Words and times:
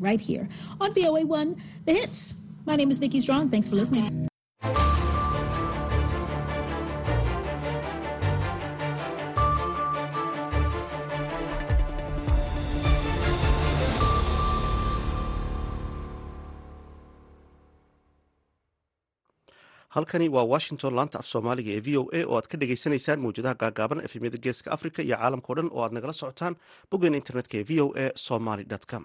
right 0.00 0.20
here 0.20 0.48
on 0.80 0.94
VOA1 0.94 1.48
The 1.86 1.94
Hits. 1.94 2.34
My 2.66 2.76
name 2.76 2.90
is 2.90 3.00
Nikki 3.00 3.20
Strong. 3.20 3.50
Thanks 3.50 3.68
for 3.68 3.76
listening. 3.76 4.28
halkani 19.94 20.28
waa 20.34 20.44
washington 20.52 20.94
laanta 20.98 21.18
af 21.22 21.26
soomaaliga 21.32 21.72
ee 21.76 21.82
v 21.86 21.96
o 22.00 22.02
a 22.18 22.20
oo 22.30 22.36
aad 22.38 22.48
ka 22.52 22.60
dhagaysanaysaan 22.62 23.22
mawjadaha 23.24 23.60
gaagaaban 23.62 24.04
efemyada 24.08 24.42
geeska 24.46 24.68
africa 24.76 25.00
iyo 25.06 25.16
caalamkao 25.22 25.56
dhan 25.58 25.70
oo 25.76 25.82
aad 25.84 25.94
nagala 25.96 26.14
socotaan 26.20 26.58
boggeena 26.90 27.20
internetka 27.22 27.54
ee 27.60 27.66
v 27.70 27.80
o 27.84 27.86
a 28.04 28.06
somaly 28.26 28.64
com 28.92 29.04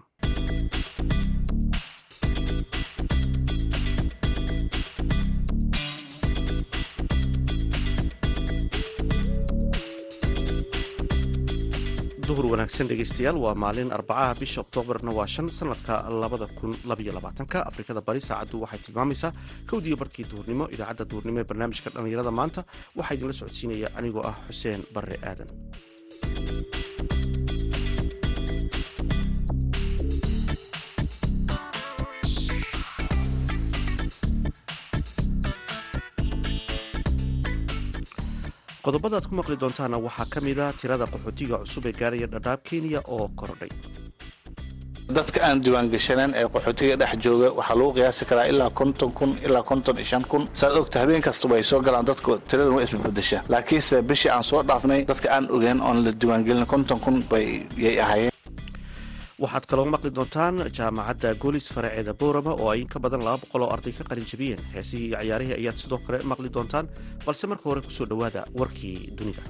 duhur 12.39 12.55
wanaagsan 12.55 12.87
dhegeystayaal 12.87 13.35
waa 13.43 13.51
maalin 13.63 13.89
arbacaha 13.91 14.35
bisha 14.39 14.61
oktoobarna 14.63 15.11
waa 15.17 15.27
shan 15.27 15.49
sanadka 15.51 15.95
labada 16.21 16.47
kun 16.59 16.71
labaiyo 16.89 17.11
labaatanka. 17.17 17.57
Afrikada 17.69 18.01
bari 18.07 18.21
saacaddu 18.27 18.61
waxay 18.63 18.79
tilmaamaysaa 18.85 19.31
kowdiiyo 19.69 19.97
barkii 20.01 20.25
duhurnimo 20.31 20.65
idaacadda 20.75 21.05
duhurnimo 21.11 21.39
ee 21.43 21.47
barnaamijka 21.51 21.89
dhallinyarada 21.95 22.31
maanta. 22.39 22.61
Waxaa 22.97 23.15
idinla 23.17 23.33
socodsiinaya 23.39 23.87
anigoo 23.99 24.23
ah 24.31 24.35
xuseen 24.47 24.81
barre 24.95 25.17
aadan 25.29 25.49
qodobada 38.89 39.15
aad 39.17 39.27
ku 39.29 39.35
maqli 39.39 39.55
doontaana 39.63 39.97
waxaa 40.07 40.25
ka 40.33 40.39
mida 40.47 40.65
tirada 40.79 41.05
qaxootiga 41.13 41.55
cusub 41.63 41.85
ee 41.89 41.93
gaaraya 41.99 42.27
dhadhaab 42.33 42.59
kenya 42.69 42.99
oo 43.15 43.25
korodhay. 43.39 43.69
Dadka 45.17 45.39
aan 45.47 45.57
diiwaangashaneen 45.63 46.31
ee 46.39 46.47
qaxootiga 46.53 46.95
dhex 47.01 47.11
jooga 47.23 47.47
waxaa 47.59 47.77
lagu 47.79 47.91
qiyaasi 47.97 48.23
karaa 48.29 48.47
ilaa 48.51 48.69
konton 48.79 49.11
kun 49.17 49.31
ilaa 49.47 49.63
konton 49.69 49.95
iyo 50.01 50.05
shan 50.11 50.23
kun. 50.31 50.43
Saad 50.59 50.73
ogta 50.81 50.97
habeen 51.01 51.21
kastaba 51.27 51.55
ay 51.59 51.63
soo 51.71 51.81
galaan 51.87 52.05
dadku 52.09 52.29
tiradan 52.49 52.73
waa 52.77 52.83
isbabedesha 52.87 53.39
laakiinse 53.53 53.95
bishii 54.09 54.31
aan 54.35 54.43
soo 54.49 54.61
dhaafnay 54.69 55.01
dadka 55.11 55.27
aan 55.35 55.45
ogeen 55.55 55.79
oon 55.87 55.97
la 56.05 56.11
diiwaangelin 56.19 56.65
konton 56.73 56.99
kun 57.05 57.15
bayay 57.31 57.95
ahaayeen 58.03 58.28
waxaad 59.43 59.65
kaloo 59.71 59.85
maqli 59.93 60.11
doontaan 60.17 60.55
jaamacadda 60.77 61.29
goolis 61.43 61.67
faraceeda 61.75 62.13
boorama 62.21 62.51
oo 62.61 62.69
ay 62.73 62.81
in 62.83 62.89
ka 62.93 62.99
badan 63.05 63.23
laba 63.27 63.41
boqol 63.43 63.63
oo 63.65 63.71
arday 63.75 63.93
ka 63.97 64.03
qalin 64.09 64.27
jabiyeen. 64.31 64.61
Heesihii 64.75 65.07
iyo 65.09 65.19
ciyaarihii 65.23 65.57
ayaad 65.59 65.77
sidoo 65.83 65.99
kale 66.05 66.19
maqli 66.31 66.49
doontaan 66.55 66.85
balse 67.25 67.45
marka 67.51 67.65
hore 67.69 67.81
ku 67.87 67.91
soo 67.97 68.07
dhowaada 68.11 68.41
warkii 68.59 68.97
dunida. 69.17 69.41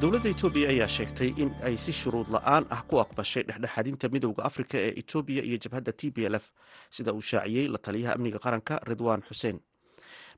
Dowladda 0.00 0.28
etoobiya 0.34 0.68
ayaa 0.72 0.88
sheegtay 0.96 1.30
in 1.42 1.50
ay 1.66 1.76
si 1.84 1.92
shuruud 1.92 2.28
la'aan 2.34 2.64
ah 2.74 2.82
ku 2.88 3.00
aqbashay 3.00 3.42
dhexdhexaadinta 3.48 4.06
midowda 4.14 4.42
afrika 4.48 4.76
ee 4.86 4.92
etoobiya 5.00 5.42
iyo 5.48 5.56
jabhadda 5.64 5.92
t 5.92 6.10
b 6.14 6.26
l 6.28 6.34
f. 6.40 6.52
Sida 6.90 7.12
uu 7.16 7.20
shaaciyey 7.30 7.66
la 7.72 7.78
taliyaha 7.78 8.12
amniga 8.16 8.38
qaranka 8.38 8.74
ridwaan 8.90 9.22
xuseen 9.28 9.56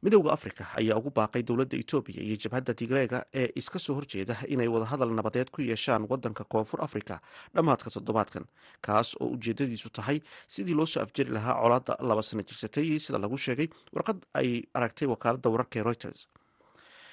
midowda 0.03 0.31
afrika 0.37 0.65
ayaa 0.81 0.97
ugu 1.01 1.11
baaqay 1.19 1.43
dowladda 1.49 1.77
etoobiya 1.83 2.23
iyo 2.27 2.37
jabhadda 2.45 2.73
tigreega 2.81 3.19
ee 3.41 3.49
iska 3.61 3.79
soo 3.87 3.95
horjeeda 3.99 4.35
inay 4.55 4.69
wadahadal 4.75 5.13
nabadeed 5.19 5.51
ku 5.51 5.61
yeeshaan 5.71 6.07
wadanka 6.13 6.45
koonfur 6.55 6.81
afrika 6.87 7.21
dhammaadka 7.55 7.91
toddobaadkan 7.97 8.45
kaas 8.87 9.09
oo 9.21 9.29
ujeedadiisu 9.37 9.91
tahay 9.99 10.19
sidii 10.55 10.75
loo 10.81 10.87
soo 10.95 11.03
afjari 11.07 11.31
lahaa 11.39 11.57
colaadda 11.63 11.93
laba 12.11 12.23
sano 12.29 12.43
jirsatay 12.51 12.87
sida 13.07 13.19
lagu 13.25 13.37
sheegay 13.47 13.69
warqad 13.97 14.19
ay 14.41 14.51
aragtay 14.79 15.09
wakaaladda 15.15 15.49
wararka 15.55 15.77
ee 15.81 15.83
reuters 15.91 16.21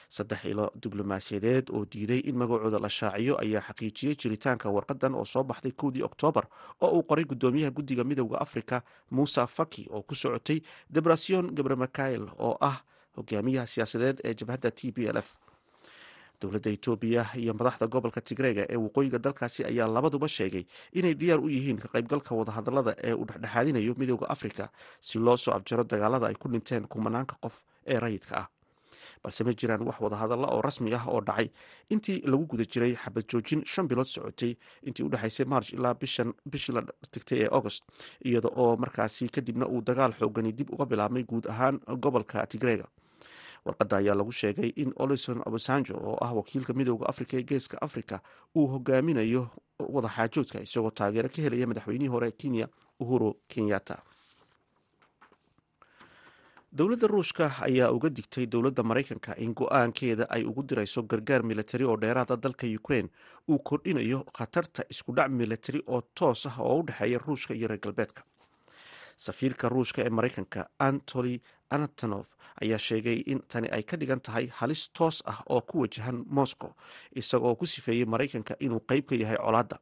saddex 0.09 0.45
ilo 0.45 0.71
diblomaasiyadeed 0.81 1.69
oo 1.69 1.85
diiday 1.85 2.19
in 2.19 2.35
magacooda 2.37 2.79
la 2.79 2.89
shaaciyo 2.89 3.39
ayaa 3.41 3.61
xaqiijiyey 3.67 4.15
jiritaanka 4.15 4.69
warqadan 4.69 5.15
oo 5.15 5.25
soo 5.25 5.43
baxday 5.43 5.71
kowdii 5.71 6.03
oktoobar 6.03 6.47
oo 6.81 6.89
uu 6.97 7.03
qoray 7.03 7.25
gudoomiyaha 7.25 7.71
guddiga 7.71 8.03
midowda 8.03 8.37
afrika 8.41 8.81
muuse 9.11 9.47
faki 9.47 9.87
oo 9.91 10.01
ku 10.01 10.15
socotay 10.15 10.61
debrasion 10.89 11.51
gabremikael 11.55 12.27
oo 12.39 12.57
ah 12.61 12.81
hogaamiyaha 13.17 13.67
siyaasadeed 13.67 14.19
ee 14.23 14.33
jabhadda 14.33 14.71
t 14.71 14.91
b 14.91 14.97
l 15.07 15.17
f. 15.17 15.35
Dowladda 16.41 16.69
etoobiya 16.71 17.23
iyo 17.39 17.53
madaxda 17.53 17.87
gobolka 17.87 18.21
tigreega 18.21 18.65
ee 18.69 18.75
waqooyiga 18.75 19.19
dalkaasi 19.19 19.63
ayaa 19.65 19.87
labaduba 19.87 20.27
sheegay 20.27 20.65
inay 20.93 21.13
diyaar 21.15 21.39
u 21.39 21.47
yihiin 21.49 21.79
ka 21.79 21.87
qaybgalka 21.87 22.35
wadahadalada 22.35 22.91
ee 23.03 23.13
uu 23.13 23.25
dhexdhexaadinayo 23.25 23.95
midowda 23.97 24.27
afrika 24.29 24.69
si 24.99 25.19
loo 25.19 25.37
soo 25.37 25.53
afjaro 25.55 25.83
dagaalada 25.83 26.27
ay 26.27 26.35
ku 26.35 26.47
dhinteen 26.51 26.87
kumanaanka 26.91 27.35
qof 27.39 27.63
ee 27.87 27.99
rayidka 27.99 28.35
ah 28.37 28.47
balse 29.23 29.43
ma 29.43 29.51
jiraan 29.53 29.81
wax 29.87 29.99
wadahadalla 30.01 30.47
oo 30.55 30.61
rasmi 30.61 30.93
ah 30.93 31.05
oo 31.07 31.21
dhacay. 31.21 31.49
Intii 31.89 32.21
lagu 32.25 32.45
guda 32.45 32.65
jiray 32.65 32.95
xabad 32.95 33.25
joojin 33.31 33.61
shan 33.65 33.87
bilood 33.87 34.07
socotay 34.07 34.55
intii 34.83 35.03
u 35.05 35.09
march 35.47 35.73
ilaa 35.73 35.93
bishii 36.45 36.73
la 36.75 36.81
tigtay 37.11 37.39
ee 37.43 37.49
agost 37.51 37.83
iyada 38.25 38.49
oo 38.55 38.75
markaasi 38.77 39.29
kadibna 39.29 39.65
uu 39.67 39.81
dagaal 39.81 40.13
xoogani 40.13 40.51
dib 40.53 40.69
uga 40.73 40.85
bilaabmay 40.85 41.23
guud 41.23 41.45
ahaan 41.47 41.79
gobolka 42.01 42.45
tigreega 42.47 42.85
warqadda 43.65 43.97
ayaa 43.97 44.15
lagu 44.15 44.31
sheegay 44.31 44.69
in 44.75 44.93
olison 44.95 45.41
obasanjo 45.45 45.93
oo 45.97 46.17
ah 46.21 46.33
wakiilka 46.33 46.73
midowda 46.73 47.05
afrika 47.09 47.37
ee 47.37 47.43
geeska 47.43 47.77
afrika 47.81 48.19
uu 48.55 48.67
hogaaminayo 48.67 49.49
wadaxaajoodka 49.79 50.61
isagoo 50.61 50.91
taageero 50.91 51.29
ka 51.29 51.41
helaya 51.41 51.67
madaxweynihii 51.67 52.07
hore 52.13 52.31
kenya 52.31 52.67
uhuru 52.99 53.33
kenyatta 53.47 53.97
dowladda 56.77 57.07
ruushka 57.07 57.45
ayaa 57.67 57.91
uga 57.91 58.09
digtay 58.09 58.45
dowladda 58.45 58.83
maraykanka 58.83 59.35
in 59.37 59.53
go'aankeeda 59.53 60.25
ay 60.29 60.43
ugu 60.43 60.63
dirayso 60.63 61.03
gargaar 61.03 61.43
militari 61.43 61.85
oo 61.85 61.97
dheeraada 61.97 62.35
dalka 62.37 62.67
ukraine. 62.79 63.09
Uu 63.49 63.59
kordhinayo 63.59 64.23
khatarta 64.37 64.83
iskudhac 64.89 65.29
militari 65.31 65.81
oo 65.87 66.01
toos 66.15 66.45
ah 66.45 66.57
oo 66.59 66.79
u 66.79 66.83
dhexeeya 66.83 67.19
ruushka 67.19 67.53
iyo 67.53 67.67
reer 67.67 67.79
galbeedka. 67.79 68.23
Safiirka 69.17 69.69
ruushka 69.69 70.01
ee 70.05 70.09
maraykanka 70.09 70.67
antony 70.79 71.39
anatonof 71.69 72.35
ayaa 72.61 72.77
sheegay 72.77 73.23
in 73.25 73.39
tani 73.47 73.67
ay 73.71 73.83
ka 73.83 73.97
dhigan 73.97 74.19
tahay 74.19 74.47
halis 74.47 74.89
toos 74.93 75.23
ah 75.25 75.39
oo 75.49 75.61
ku 75.61 75.79
wajahan 75.81 76.25
moscow 76.27 76.71
isagoo 77.15 77.55
ku 77.55 77.65
sifeeyey 77.65 78.05
maraykanka 78.05 78.55
inuu 78.59 78.79
qeyb 78.89 79.05
ka 79.09 79.15
yahay 79.15 79.37
colaadda 79.37 79.79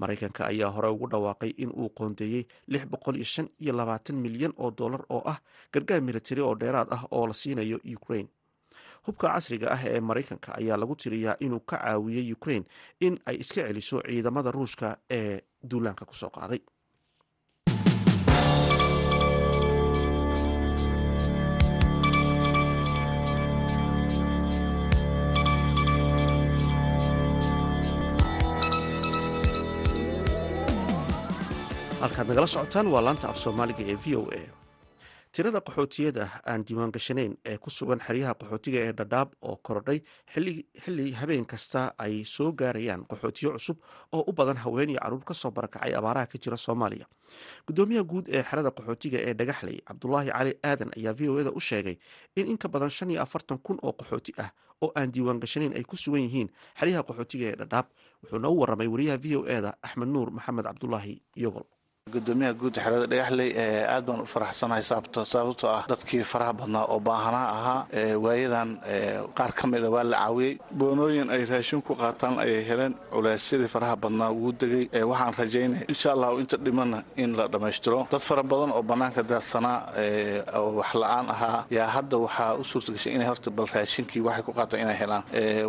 maraykanka 0.00 0.42
ayaa 0.52 0.70
hore 0.74 0.88
ugu 0.94 1.06
dhawaaqay 1.12 1.50
in 1.62 1.70
uu 1.82 1.88
qoondeeyey 1.98 2.42
lix 2.72 2.84
boqol 2.92 3.16
iyo 3.20 3.24
shan 3.34 3.48
iyo 3.62 3.72
labaatan 3.80 4.16
milyan 4.24 4.52
oo 4.62 4.70
dollar 4.80 5.02
oo 5.16 5.22
ah 5.32 5.38
gargaar 5.72 6.00
militari 6.08 6.40
oo 6.42 6.54
dheeraad 6.60 6.88
ah 6.96 7.02
oo 7.10 7.26
la 7.26 7.34
siinayo 7.34 7.78
ukraine. 7.96 8.28
Hubka 9.06 9.28
casriga 9.34 9.66
ah 9.74 9.80
ee 9.90 10.00
maraykanka 10.00 10.50
ayaa 10.60 10.76
lagu 10.76 10.94
tiriyaa 11.02 11.36
inuu 11.40 11.60
ka 11.70 11.76
caawiyey 11.76 12.32
ukraine 12.32 12.64
in 13.00 13.18
ay 13.26 13.36
iska 13.44 13.62
celiso 13.68 14.00
ciidamada 14.06 14.50
ruushka 14.56 14.88
ee 15.10 15.40
duulaanka 15.70 16.04
ku 16.04 16.14
soo 16.14 16.30
qaaday 16.30 16.60
halkaad 32.20 32.28
nagala 32.28 32.46
socotaan 32.46 32.86
waa 32.92 33.00
laanta 33.04 33.28
af 33.28 33.36
soomaaliga 33.38 33.80
ee 33.90 33.96
v 33.96 34.16
o 34.16 34.22
a. 34.32 34.40
Tirada 35.32 35.60
qaxootiyada 35.60 36.28
aan 36.46 36.64
diiwaan 36.66 36.92
gashanayn 36.92 37.36
ee 37.46 37.56
ku 37.58 37.70
sugan 37.70 38.00
xeryaha 38.00 38.34
qaxootiga 38.34 38.78
ee 38.86 38.92
dhadhaab 38.92 39.28
oo 39.42 39.56
korodhay 39.62 40.00
xilli 40.84 41.12
habeen 41.20 41.46
kasta 41.46 41.92
ay 41.98 42.24
soo 42.24 42.52
gaarayaan 42.52 43.04
qaxootiyo 43.10 43.52
cusub 43.52 43.76
oo 44.12 44.24
u 44.26 44.32
badan 44.32 44.56
haween 44.56 44.90
iyo 44.90 45.00
carruur 45.00 45.24
ka 45.24 45.34
soo 45.34 45.50
barakacay 45.50 45.94
abaaraha 45.94 46.26
ka 46.26 46.38
jira 46.38 46.56
soomaaliya. 46.56 47.06
Gudoomiyaha 47.66 48.04
guud 48.04 48.26
ee 48.28 48.42
xerada 48.42 48.70
qaxootiga 48.70 49.18
ee 49.18 49.34
dhagaxley 49.34 49.80
cabdulaahi 49.88 50.30
cali 50.30 50.52
aadan 50.64 50.90
ayaa 50.96 51.14
v 51.14 51.28
o 51.28 51.38
eda 51.40 51.50
u 51.50 51.60
sheegay 51.60 51.96
in 52.36 52.46
in 52.46 52.58
ka 52.58 52.68
badan 52.68 52.90
shan 52.90 53.10
iyo 53.10 53.22
afartan 53.22 53.58
kun 53.58 53.78
oo 53.82 53.92
qaxooti 53.92 54.32
ah 54.38 54.50
oo 54.82 54.92
aan 54.94 55.12
diiwaan 55.12 55.40
gashanayn 55.40 55.72
ay 55.72 55.84
ku 55.84 55.96
sugan 55.96 56.20
yihiin 56.26 56.50
xeryaha 56.80 57.02
qaxootiga 57.02 57.46
ee 57.46 57.56
dhadhaab 57.56 57.86
wuxuuna 58.22 58.48
u 58.50 58.58
waramay 58.60 58.88
wariyaha 58.88 59.18
v 59.22 59.36
o 59.36 59.46
eda 59.46 59.74
axmed 59.82 60.08
nuur 60.08 60.30
maxamed 60.30 60.64
cabdulaahi 60.66 61.22
iyogol 61.36 61.64
gudoomiyaha 62.10 62.54
guud 62.58 62.74
xerada 62.80 63.06
dhagaxley 63.06 63.50
aad 63.94 64.04
baan 64.06 64.20
u 64.24 64.26
faraxsanahay 64.26 64.82
sababtoo 64.82 65.68
ah 65.68 65.84
dadkii 65.88 66.24
faraha 66.32 66.52
badnaa 66.60 66.84
oo 66.92 66.98
baahanaa 67.08 67.48
ahaa 67.56 67.80
waayadan 68.24 68.70
qaar 69.38 69.52
ka 69.52 69.66
mida 69.66 69.90
waa 69.90 70.02
la 70.04 70.16
caawiyey. 70.16 70.58
Boonooyin 70.78 71.28
ay 71.30 71.44
raashin 71.44 71.82
ku 71.82 71.92
qaataan 71.94 72.38
ayay 72.44 72.64
heleen. 72.68 72.94
Culeysyadii 73.12 73.68
faraha 73.74 73.96
badnaa 73.96 74.30
wuu 74.32 74.52
degay. 74.60 74.88
Waxaan 75.10 75.34
rajaynaya 75.38 75.84
insha 75.92 76.12
allahu 76.16 76.38
inta 76.42 76.56
dhimana 76.56 77.04
in 77.16 77.36
la 77.36 77.46
dhammaystiro. 77.52 78.08
Dad 78.10 78.20
fara 78.28 78.42
badan 78.42 78.70
oo 78.72 78.82
bannaanka 78.82 79.22
daadsanaa 79.22 79.78
oo 80.58 80.70
wax 80.80 80.90
la'aan 81.02 81.26
ahaa 81.34 81.64
yaa 81.70 81.86
hadda 81.96 82.16
waxaa 82.24 82.56
u 82.60 82.64
suurtagashay 82.64 83.12
inay 83.14 83.26
horta 83.30 83.50
bal 83.50 83.66
raashinkii 83.74 84.20
waxay 84.26 84.42
ku 84.46 84.52
qaataan 84.58 84.80
inay 84.84 84.96
helaan. 85.02 85.22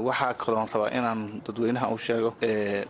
Waxaa 0.07 0.33
kaloon 0.42 0.68
rabaa 0.74 0.89
inaan 0.98 1.42
dadweynaha 1.45 1.88
u 1.95 1.98
sheego. 1.98 2.30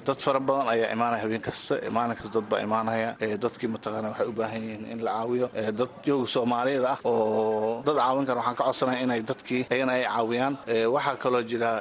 Dad 0.06 0.20
fara 0.26 0.40
badan 0.40 0.68
ayaa 0.74 0.94
imaanaya 0.96 1.22
habeen 1.24 1.42
kasta 1.48 1.74
maalin 1.96 2.16
kasta 2.16 2.30
dad 2.40 2.46
baa 2.52 2.62
imaanaya 2.68 3.10
dadkii 3.38 3.68
mataqaana 3.76 4.08
waxay 4.12 4.28
u 4.28 4.34
baahan 4.40 4.62
yihiin 4.64 4.86
in 4.94 5.00
la 5.06 5.12
caawiyo 5.18 5.48
dad 5.80 5.90
yoga 6.06 6.28
soomaaliyeed 6.36 6.86
ah 6.86 6.98
oo 7.06 7.82
dad 7.86 7.96
caawin 7.96 8.26
kara. 8.26 8.40
Waxaan 8.40 8.56
ka 8.60 8.64
codsanaya 8.64 9.00
inay 9.06 9.22
dadkii 9.22 9.66
ayana 9.74 9.92
ay 9.98 10.04
caawiyaan 10.06 10.54
waxaa 10.96 11.16
kaloo 11.24 11.44
jira 11.50 11.72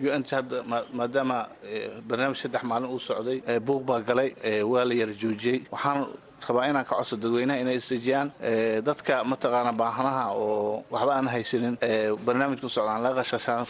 u 0.00 0.08
n 0.18 0.22
t 0.24 0.30
hadda 0.36 0.58
maadaama 0.98 1.38
barnaamij 2.08 2.38
saddex 2.42 2.62
maalin 2.70 2.88
uu 2.94 2.98
socday 3.08 3.38
buuq 3.66 3.82
baa 3.88 4.00
galay 4.00 4.28
waa 4.72 4.84
la 4.84 4.94
yara 4.94 5.12
joojiyey. 5.22 5.58
Waxaan 5.72 6.06
rabaa 6.48 6.66
inaan 6.70 6.84
ka 6.90 6.94
codso 6.98 7.16
dadweynaha 7.22 7.58
inay 7.62 7.76
isdejiyaan 7.80 8.28
dadka 8.88 9.14
mataqaana 9.32 9.72
baahanaha 9.80 10.24
oo 10.42 10.84
waxba 10.94 11.12
aan 11.18 11.28
haysanin 11.34 11.74
barnaamijku 12.26 12.68
socdaan 12.76 13.02
laga 13.06 13.22
qashqashaan 13.22 13.64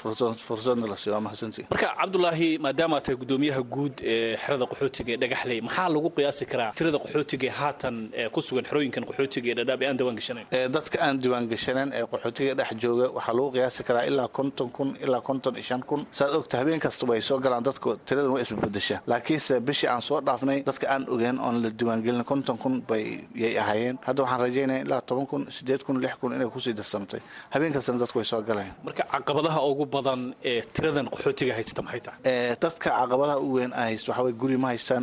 fursadna 0.47 0.87
la 0.93 0.97
siiyo 0.97 1.15
waa 1.17 1.25
mahadsantii 1.27 1.65
marka 1.71 1.89
cabdulaahi 2.01 2.49
maadaama 2.67 3.01
tahay 3.05 3.17
gudoomiyaha 3.23 3.63
guud 3.75 3.95
ee 4.13 4.37
xerada 4.45 4.65
qaxootiga 4.73 5.11
ee 5.15 5.19
dhagaxley 5.23 5.59
maxaa 5.67 5.89
lagu 5.95 6.09
qiyaasi 6.17 6.45
karaa 6.53 6.71
tirada 6.79 6.99
qaxootiga 7.05 7.47
ee 7.51 7.55
haatan 7.61 7.97
ku 8.35 8.41
sugan 8.47 8.65
xerooyinkan 8.71 9.05
qaxootiga 9.11 9.49
ee 9.53 9.57
dhadhaab 9.59 9.83
ee 9.83 9.89
aan 9.91 9.97
diwaan 10.01 10.17
gashanayn 10.21 10.47
dadka 10.77 10.97
aan 11.07 11.17
diwaan 11.25 11.45
gashanan 11.53 11.89
ee 11.99 12.05
qaxootiga 12.13 12.53
dhex 12.61 12.71
jooga 12.83 13.07
waxaa 13.17 13.35
lagu 13.39 13.51
qiyaasi 13.57 13.81
karaa 13.89 14.05
ilaa 14.11 14.29
konton 14.39 14.69
kun 14.77 14.89
ilaa 15.05 15.21
konton 15.29 15.55
iyo 15.55 15.63
shan 15.71 15.83
kun. 15.91 16.01
Saad 16.19 16.35
ogta 16.39 16.55
habeen 16.61 16.81
kastaba 16.87 17.13
ay 17.17 17.23
soo 17.29 17.39
galaan 17.45 17.63
dadku 17.69 17.89
tiradan 18.07 18.31
waa 18.35 18.41
isbabedesha 18.45 18.97
laakiinse 19.11 19.55
bishii 19.69 19.89
aan 19.95 20.03
soo 20.09 20.21
dhaafnay 20.27 20.59
dadka 20.69 20.87
aan 20.95 21.03
ogeen 21.15 21.37
oon 21.47 21.57
la 21.63 21.71
diwaangelin 21.81 22.25
konton 22.31 22.57
kun 22.63 22.75
bayay 22.89 23.55
ahaayeen. 23.63 23.97
Hadda 24.07 24.21
waxaan 24.25 24.41
rajaynaya 24.47 24.81
ilaa 24.87 25.01
toban 25.09 25.27
kun 25.31 25.43
sideed 25.57 25.83
kun 25.87 25.97
lix 26.05 26.15
kun 26.21 26.31
inay 26.37 26.49
ku 26.55 26.61
sii 26.65 26.75
darsamtay 26.81 27.21
habeen 27.55 27.73
kastana 27.77 27.99
dadku 28.03 28.19
way 28.21 28.25
soo 28.33 28.43
galayaan 28.49 28.75
marka 28.87 29.03
caqabadaha 29.15 29.61
ugu 29.71 29.85
badan 29.95 30.21
ee 30.51 30.61
tiradan 30.75 31.07
qaxootiga 31.15 31.53
haysta 31.59 31.81
maxay 31.87 32.01
tahay? 32.07 32.21
Dadka 32.65 32.89
caqabadaha 33.01 33.37
u 33.47 33.49
weyn 33.57 33.73
aan 33.73 33.87
haysto 33.91 34.09
waxaa 34.13 34.33
guri 34.43 34.57
ma 34.65 34.69
haystaan 34.73 35.03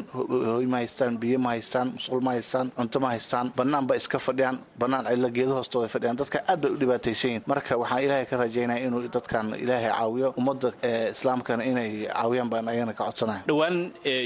hoy 0.56 0.66
ma 0.74 0.78
haystaan 0.82 1.14
biyo 1.24 1.38
ma 1.46 1.50
haystaan 1.56 1.88
musqul 1.98 2.22
ma 2.28 2.32
haystaan 2.38 2.68
cunto 2.78 2.98
ma 3.04 3.10
haystaan 3.16 3.46
bannaan 3.60 3.86
ba 3.90 3.94
iska 4.02 4.18
fadhiyaan 4.28 4.58
bannaan 4.82 5.06
cidla 5.10 5.30
geedo 5.38 5.54
hoostooda 5.60 5.88
fadhiyaan. 5.96 6.18
Dadka 6.22 6.38
aad 6.52 6.60
bay 6.64 6.72
u 6.76 6.78
dhibaataysan 6.82 7.30
yihiin 7.32 7.44
marka 7.52 7.72
waxaan 7.82 8.02
ilaahay 8.06 8.26
ka 8.32 8.36
rajaynaya 8.44 8.80
inuu 8.88 9.02
dadkan 9.18 9.46
ilaahay 9.64 9.92
caawiyo 9.98 10.28
ummadda 10.40 10.70
islaamkana 11.16 11.64
inay 11.72 11.92
caawiyaan 12.14 12.50
baan 12.54 12.68
ayagana 12.72 12.94
ka 13.00 13.04
codsanaya 13.08 13.42
dhowaan 13.50 13.76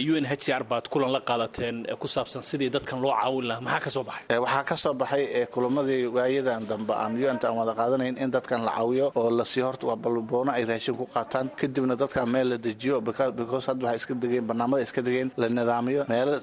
u 0.10 0.14
n 0.24 0.26
h 0.32 0.34
c 0.44 0.46
r 0.62 0.64
baad 0.72 0.86
kulan 0.94 1.12
la 1.16 1.22
qaadateen 1.30 1.76
ku 2.02 2.08
saabsan 2.16 2.42
sidii 2.50 2.70
dadkan 2.76 2.98
loo 3.04 3.14
waxaa 3.24 4.64
ka 4.70 4.76
soo 4.84 4.94
baxay 4.94 5.46
kulamadii 5.54 6.08
waayadan 6.16 6.66
dambe 6.70 6.94
aan 6.94 7.14
u-anta 7.22 7.48
aan 7.50 7.58
wada 7.58 7.74
qaadanayn 7.80 8.18
in 8.18 8.30
dadkan 8.32 8.62
la 8.66 8.72
caawiyo 8.78 9.12
oo 9.16 9.30
la 9.30 9.46
sii 9.46 9.62
horta 9.62 9.88
waa 9.88 9.96
balboono 9.96 10.52
ay 10.52 10.66
raashin 10.66 10.96
ku 10.96 11.06
qaataan. 11.14 11.50
Kadibna 11.60 11.96
dadkan 11.96 12.28
meel 12.30 12.48
la 12.50 12.58
dejiyo 12.58 13.02
because 13.02 13.66
hadda 13.70 13.86
waxay 13.88 13.98
iska 14.02 14.14
degeen 14.24 14.46
barnaamada 14.48 14.84
iska 14.84 15.02
degeen 15.02 15.32
la 15.38 15.48
nidaamiyo 15.50 16.06
meelo 16.10 16.40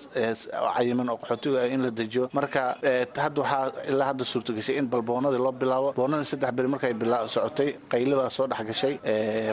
cayiman 0.76 1.08
oo 1.10 1.16
qaxootiga 1.22 1.58
ah 1.64 1.68
in 1.74 1.82
la 1.82 1.90
dejiyo. 1.90 2.28
Marka 2.32 2.62
hadda 3.16 3.40
waxaa 3.42 3.72
ilaa 3.90 4.06
hadda 4.10 4.24
suurtagashay 4.24 4.76
in 4.80 4.86
balboonadii 4.88 5.38
loo 5.46 5.52
bilaabo. 5.52 5.92
Boonadii 5.98 6.24
saddex 6.32 6.52
beri 6.56 6.68
markay 6.68 6.92
socotay 7.34 7.70
qaylibaa 7.92 8.30
soo 8.30 8.46
dhex 8.46 8.62
gashay 8.70 8.94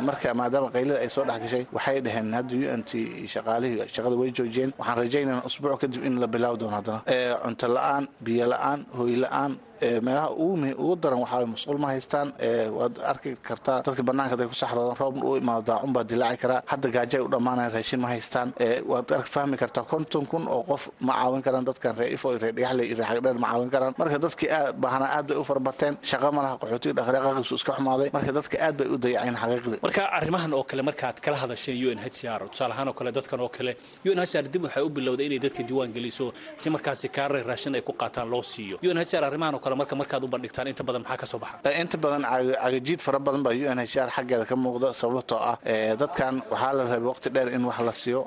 marka 0.07 0.33
maadaama 0.33 0.69
qaylida 0.75 0.97
ay 1.03 1.09
soo 1.15 1.23
dhex 1.29 1.39
gashay 1.43 1.63
waxay 1.75 1.97
dhaheen 2.05 2.33
hadda 2.37 2.53
u 2.55 2.65
n 2.77 2.81
shaqaalihii 3.33 3.87
shaqada 3.95 4.15
way 4.21 4.29
joojiyeen. 4.37 4.71
Waxaan 4.79 4.97
rajaynayna 5.01 5.41
usbuuc 5.49 5.79
kadib 5.81 6.03
in 6.07 6.15
la 6.21 6.27
bilaabi 6.27 6.57
doono 6.61 6.75
haddana 6.77 6.99
cunto 7.43 7.67
la'aan 7.75 8.03
biyo 8.25 8.45
la'aan 8.53 8.79
hooy 8.97 9.15
la'aan 9.23 9.51
meelaha 10.05 10.29
ugu 10.31 10.95
daran 11.03 11.19
waxaa 11.23 11.45
musqul 11.53 11.77
ma 11.83 11.87
haystaan 11.93 12.27
waad 12.77 12.95
arki 13.11 13.31
kartaa 13.49 13.81
dadka 13.87 14.03
banaanka 14.09 14.33
haday 14.35 14.47
ku 14.51 14.55
saxroodaan 14.61 14.97
roobna 15.01 15.23
u 15.29 15.35
imaado 15.41 15.63
daacun 15.69 15.91
baa 15.95 16.03
dilaaci 16.11 16.37
karaa 16.43 16.61
hadda 16.71 16.87
gaajay 16.95 17.21
u 17.25 17.29
dhammaanayan 17.33 17.71
raashin 17.77 17.99
ma 18.03 18.07
haystaan 18.13 18.49
waad 18.91 19.07
fahmi 19.35 19.57
kartaa 19.63 19.83
konton 19.91 20.25
kun 20.31 20.43
oo 20.55 20.63
qof 20.69 20.83
ma 21.07 21.13
caawin 21.19 21.41
karaan 21.47 21.65
dadkan 21.69 21.93
ree 21.99 22.09
ifo 22.15 22.27
ree 22.43 22.51
dhagaxle 22.57 22.83
iyo 22.87 22.95
ree 22.99 23.07
xagdheer 23.11 23.37
ma 23.43 23.47
caawin 23.51 23.69
karaan. 23.75 23.93
Marka 24.01 24.17
dadkii 24.25 24.49
aad 24.57 24.75
baahnaa 24.83 25.09
aad 25.17 25.25
bay 25.29 25.37
u 25.37 25.43
farabateen 25.49 25.93
shaqa 26.11 26.31
ma 26.35 26.41
laha 26.45 26.55
dhaqdhaqaaqiisu 26.61 27.55
iska 27.59 27.71
xumaaday. 27.77 28.09
Marka 28.17 28.31
dadka 28.39 28.55
aad 28.65 28.75
bay 28.79 28.87
u 28.93 28.97
dayaceen 29.03 29.35
xaqiiqdii. 29.41 29.79
Marka 29.85 30.01
arrimahan 30.17 30.51
oo 30.57 30.63
kale 30.69 30.81
markaad 30.89 31.17
kala 31.25 31.37
hadasheen 31.43 31.77
u 31.85 31.89
n 31.95 31.99
h 32.03 32.07
c 32.17 32.27
r 32.27 32.41
tusaale 32.51 32.73
ahaan 32.75 32.87
oo 32.91 32.95
kale 32.99 33.11
dadkan 33.17 33.39
oo 33.45 33.49
kale 33.57 33.71
u 34.05 34.11
n 34.15 34.19
h 34.19 34.33
r 34.41 34.45
dib 34.53 34.63
waxay 34.65 34.83
u 34.87 34.89
bilowday 34.97 35.25
inay 35.29 35.39
dadka 35.45 35.61
diiwaan 35.67 35.91
geliso 35.97 36.25
si 36.61 36.67
markaasi 36.75 37.07
kaare 37.17 37.39
raashin 37.49 37.75
ay 37.77 37.81
ku 37.87 37.93
qaataan 38.01 38.27
loo 38.33 38.43
siiyo. 38.43 38.75
U 38.83 38.89
n 38.93 38.97
h 39.01 39.13
r 39.21 39.23
arrimahan 39.29 39.55
kale 39.67 39.75
marka 39.81 39.95
markaad 40.01 40.23
u 40.23 40.27
bandhigtaan 40.33 40.67
inta 40.71 40.83
badan 40.87 41.01
maxaa 41.03 41.19
ka 41.21 41.25
soo 41.31 41.39
baxa? 41.43 41.75
Inta 41.83 41.97
badan 42.03 42.23
cagajiid 42.63 42.99
fara 43.05 43.19
badan 43.27 43.41
baa 43.45 43.53
u 43.53 43.65
n 43.75 43.79
h 43.83 43.95
r 44.07 44.09
xaggeeda 44.15 44.45
ka 44.49 44.55
muuqda 44.55 44.87
sababtoo 45.01 45.39
ah 45.51 45.55
dadkan 46.01 46.33
waxaa 46.51 46.73
la 46.77 46.83
rabay 46.91 47.07
waqti 47.11 47.27
dheer 47.35 47.49
in 47.55 47.63
wax 47.69 47.79
la 47.87 47.93
siiyo 48.01 48.21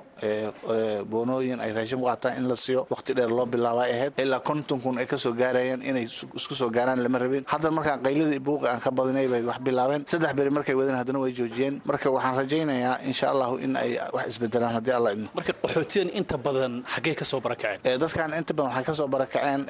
boonooyin 1.10 1.60
ay 1.64 1.70
raashin 1.76 1.98
ku 2.00 2.06
qaataan 2.10 2.36
in 2.38 2.44
la 2.50 2.56
siiyo 2.56 2.86
waqti 2.92 3.14
dheer 3.14 3.30
loo 3.30 3.46
bilaabay 3.46 3.90
ahayd 3.96 4.12
ilaa 4.22 4.40
konton 4.48 4.78
kun 4.82 4.98
ay 4.98 5.06
ka 5.06 5.16
soo 5.16 5.32
gaarayeen 5.32 5.80
inay 5.82 6.04
isku 6.38 6.54
soo 6.54 6.70
gaaraan 6.70 6.98
lama 7.02 7.18
rabin. 7.18 7.44
Haddana 7.52 7.74
markaan 7.78 8.00
qayladii 8.06 8.40
buuqi 8.46 8.66
aan 8.68 8.80
ka 8.80 8.90
badinay 8.90 9.26
bay 9.32 9.42
wax 9.50 9.58
bilaabeen. 9.66 10.02
Saddex 10.10 10.32
beri 10.38 10.50
markay 10.50 10.74
wadeen 10.74 10.96
haddana 11.00 11.18
way 11.24 11.32
joojiyeen. 11.38 11.74
Marka 11.84 12.10
waxaan 12.16 12.34
rajaynayaa 12.40 12.96
insha 13.08 13.26
allahu 13.32 13.54
in 13.64 13.72
ay 13.76 13.90
wax 14.16 14.26
isbedelaan 14.32 14.72
haddii 14.76 14.94
alla 14.98 15.10
idmo 15.14 15.28
marka 15.38 15.52
qaxootiyan 15.62 16.08
inta 16.18 16.36
badan 16.46 16.72
xaggee 16.94 17.14
ka 17.20 17.24
soo 17.24 17.40
barakaceen? 17.40 17.98
Dadkan 18.02 18.30
inta 18.40 18.52
badan 18.54 18.70
waxay 18.72 18.84
ka 18.88 18.94
soo 18.98 19.08
barakaceen 19.14 19.60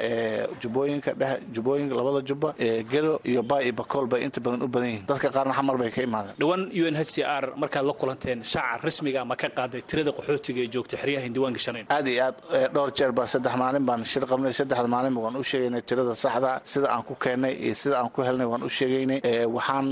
jubbooyinka 0.62 1.10
dhex 1.20 1.38
jubbooyinka 1.60 1.94
labada 2.00 2.20
jubba 2.28 2.54
gedo 2.92 3.20
iyo 3.24 3.42
bay 3.42 3.62
iyo 3.68 3.72
bakool 3.80 4.06
bay 4.12 4.20
inta 4.24 4.40
badan 4.40 4.62
u 4.62 4.68
badan 4.68 4.88
yihiin. 4.88 5.06
Dadka 5.06 5.28
qaarna 5.36 5.52
xamar 5.58 5.76
bay 5.78 5.90
ka 5.90 6.00
imaadeen. 6.02 6.34
Dhowaan 6.40 6.62
u 6.72 6.84
n 6.88 6.96
h 6.96 7.04
c 7.04 7.22
r 7.22 7.44
markaad 7.62 7.84
la 7.84 7.92
kulanteen 8.00 8.38
shaaca 8.44 8.80
rasmiga 8.86 9.24
ma 9.24 9.34
ka 9.36 9.48
qaaday 9.58 9.82
tirada 9.88 10.10
qaxootiga 10.16 10.60
ee 10.64 10.70
joogta 10.74 10.96
xeryaha 10.96 11.24
indiwaan 11.28 11.52
gashanayn 11.56 11.86
aad 11.90 12.06
iyo 12.08 12.22
aad 12.26 12.36
dhowr 12.74 12.90
jeer 12.96 13.12
baa 13.12 13.26
saddex 13.26 13.54
maalin 13.62 13.84
baan 13.88 14.04
shir 14.04 14.24
qabnay 14.30 14.52
saddexda 14.60 14.88
maalin 14.94 15.14
waan 15.24 15.36
u 15.36 15.44
sheegaynay 15.50 15.82
tirada 15.88 16.14
saxda 16.24 16.52
sida 16.72 16.88
aan 16.94 17.02
ku 17.08 17.14
keennay 17.14 17.54
iyo 17.64 17.74
sida 17.74 17.94
aan 18.00 18.10
ku 18.14 18.22
helnay 18.22 18.46
waan 18.46 18.62
u 18.62 18.70
sheegaynay. 18.78 19.18
Waxaan 19.56 19.86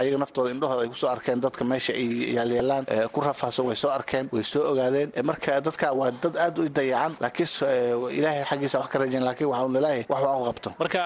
ayaga 0.00 0.18
naftooda 0.22 0.50
indhahooda 0.54 0.82
ay 0.84 0.88
ku 0.92 0.96
soo 1.02 1.10
arkeen 1.14 1.38
dadka 1.44 1.62
meesha 1.64 1.92
ay 1.92 2.34
yaalyeelaan 2.36 2.84
ku 3.14 3.18
rafaahsan 3.20 3.64
way 3.68 3.76
soo 3.76 3.90
arkeen 3.98 4.26
way 4.34 4.42
soo 4.52 4.62
ogaadeen. 4.72 5.08
Marka 5.30 5.60
dadka 5.66 5.86
waa 6.00 6.10
dad 6.22 6.34
aad 6.44 6.58
u 6.58 6.68
dayacan 6.68 7.12
laakiin 7.22 7.48
ilaahay 8.18 8.44
xaggiisa 8.50 8.78
wax 8.82 8.88
ka 8.92 8.98
rajayn 8.98 9.24
laakiin 9.28 9.48
waxaan 9.52 9.72
la 9.76 9.80
leeyahay 9.80 10.04
wax 10.12 10.20
waa 10.26 10.36
u 10.40 10.44
qabto. 10.48 10.70
Marka 10.82 11.00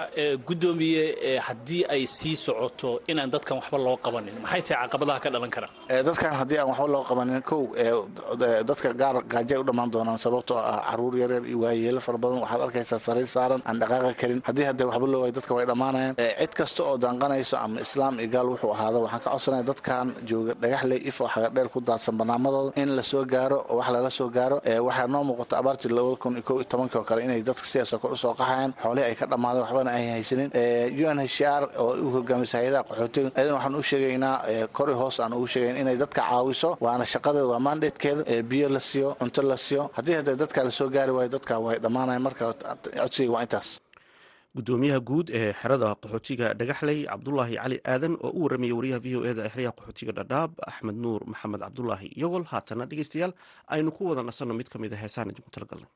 gudoomiye 0.48 1.38
haddii 1.46 1.84
ay 1.94 2.06
sii 2.06 2.36
socoto 2.36 3.00
inaan 3.08 3.30
dadkan 3.30 3.56
waxba 3.60 3.78
loo 3.78 3.96
qabanin. 4.04 4.34
Maxay 4.42 4.62
tahay 4.62 4.88
caqabadaha 4.88 5.18
ka 5.24 5.30
dhalan 5.30 5.50
kara? 5.50 5.68
Dadkan 6.08 6.32
haddii 6.40 6.58
aan 6.58 6.68
waxba 6.72 6.86
loo 6.94 7.04
qabanin 7.10 7.42
kow 7.42 7.62
dadka 8.68 8.92
gaar 9.00 9.16
gaajay 9.32 9.58
u 9.58 9.64
dhammaan 9.64 9.90
doonaan 9.90 10.18
sababtoo 10.18 10.58
ah 10.58 10.80
carruur 10.90 11.14
yaryar 11.22 11.44
iyo 11.50 11.58
waayeelo 11.64 12.00
fara 12.00 12.18
badan 12.18 12.40
waxaad 12.44 12.60
arkaysaa 12.66 12.98
sariir 12.98 13.26
saaran 13.26 13.60
aan 13.68 13.78
dhaqaaqi 13.80 14.14
karin. 14.20 14.40
Haddii 14.48 14.66
hadda 14.70 14.86
waxba 14.86 15.06
loo 15.12 15.20
waayo 15.22 15.32
dadka 15.38 15.54
way 15.54 15.66
dhammaanayaan. 15.66 16.14
Cid 16.40 16.52
kasta 16.58 16.82
oo 16.84 16.96
danqanayso 16.98 17.56
ama 17.64 17.80
islaam 17.80 18.14
iyo 18.20 18.28
gaal 18.34 18.46
wuxuu 18.52 18.72
ahaado 18.75 18.98
waxaan 19.04 19.20
ka 19.25 19.30
codsanaya 19.30 19.62
dadkan 19.70 20.06
jooga 20.28 20.52
dhagaxley 20.62 21.00
ifo 21.10 21.25
xagadheer 21.34 21.68
ku 21.68 21.80
daadsan 21.80 22.14
barnaamadooda 22.18 22.72
in 22.82 22.90
la 22.96 23.02
soo 23.02 23.25
gaaro 23.25 23.58
oo 23.70 23.76
wax 23.78 23.88
lala 23.94 24.10
soo 24.10 24.28
gaaro 24.36 24.56
waxaa 24.86 25.06
noo 25.14 25.25
muuqata 25.28 25.54
abaartii 25.60 25.90
labada 25.96 26.16
kun 26.22 26.32
iyo 26.36 26.42
kow 26.48 26.56
iyo 26.60 26.64
tobankii 26.72 26.98
oo 26.98 27.04
kale 27.08 27.20
inay 27.25 27.42
dadka 27.42 27.64
sidaasoo 27.72 27.98
kor 28.02 28.12
u 28.12 28.16
soo 28.16 28.34
qaxayaan 28.34 28.72
xoolihii 28.82 29.06
ay 29.10 29.14
ka 29.20 29.26
dhammaadeen 29.26 29.62
waxbana 29.64 29.90
ay 29.96 30.04
haysanin 30.14 30.50
u 31.02 31.04
n 31.14 31.18
h 31.24 31.38
r 31.60 31.62
oo 31.82 31.92
u 32.04 32.06
hogaamisa 32.16 32.54
hay'adaha 32.60 32.84
qaxootiga. 32.90 33.28
Ayadan 33.38 33.54
waxaan 33.58 33.74
u 33.80 33.82
sheegaynaa 33.90 34.34
kori 34.76 34.92
hoos 35.00 35.16
aan 35.22 35.32
ugu 35.38 35.46
sheegayn 35.54 35.76
inay 35.82 35.96
dadka 36.02 36.20
caawiso 36.28 36.70
waana 36.84 37.04
shaqadeeda 37.12 37.46
waa 37.52 37.60
mandatekeeda 37.68 38.22
biyo 38.50 38.68
la 38.76 38.80
siiyo 38.88 39.08
cunto 39.20 39.40
la 39.50 39.56
siiyo. 39.66 39.82
Haddii 39.96 40.16
hadda 40.20 40.32
dadka 40.42 40.60
la 40.66 40.70
soo 40.78 40.88
gaari 40.94 41.12
waayo 41.16 41.28
dadka 41.36 41.54
way 41.64 41.76
dhammaanayan. 41.84 42.22
Marka 42.26 42.44
codsiga 43.00 43.32
waa 43.36 43.42
intaas. 43.46 43.70
Gudoomiyaha 44.56 45.00
guud 45.08 45.26
ee 45.38 45.52
xerada 45.60 45.88
qaxootiga 46.02 46.46
dhagaxley 46.60 46.98
cabdulaahi 47.10 47.54
cali 47.62 47.76
aadan 47.92 48.14
oo 48.26 48.30
u 48.38 48.40
warramayay 48.44 48.72
wariyaha 48.78 49.00
v 49.04 49.06
o 49.16 49.20
ee 49.28 49.34
xeryaha 49.54 49.74
qaxootiga 49.78 50.12
dhadhaab 50.18 50.50
axmed 50.70 50.96
nuur 51.04 51.20
maxamed 51.32 51.60
cabdulaahi 51.66 52.08
iyagol 52.18 52.44
haatana 52.52 52.84
dhegeystayaal 52.90 53.32
aynu 53.74 53.90
ku 53.96 54.02
wada 54.10 54.22
nasanno 54.28 54.54
mid 54.60 54.68
ka 54.72 54.78
mid 54.82 54.92
a 54.92 54.96
heesaan 55.02 55.28
idinku 55.32 55.50
talagalnay 55.56 55.90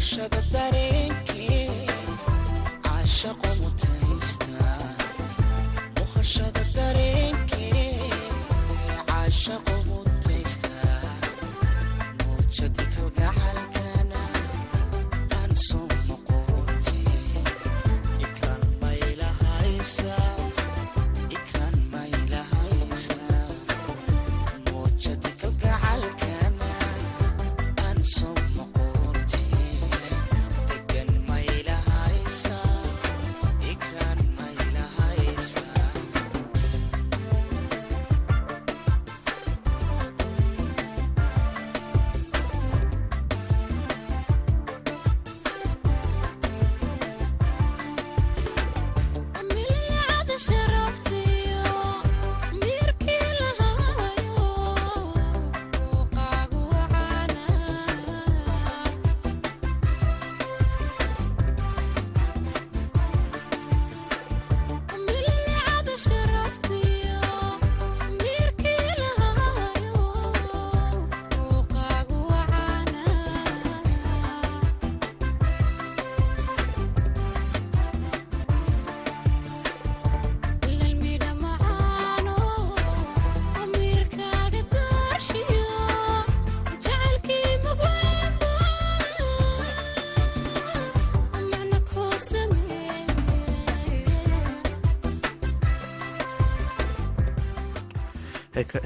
lasciata 0.00 0.42
dare 0.48 0.79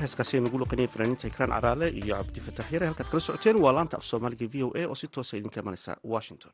heeskaasi 0.04 0.40
nagu 0.46 0.58
luqinaya 0.62 0.88
fanaaniinta 0.94 1.26
ikraan 1.30 1.52
caraale 1.56 1.86
iyo 2.00 2.14
cabdifatax 2.20 2.66
yare 2.74 2.86
halkaad 2.90 3.08
kala 3.12 3.20
socoteen 3.28 3.56
waa 3.64 3.72
laanta 3.76 3.96
af 4.00 4.04
soomaaliga 4.10 4.46
v 4.52 4.62
o 4.66 4.68
a 4.80 4.82
oo 4.90 4.94
si 5.00 5.06
toosa 5.14 5.36
idinka 5.40 5.60
imanaysa 5.64 5.92
washington. 6.14 6.52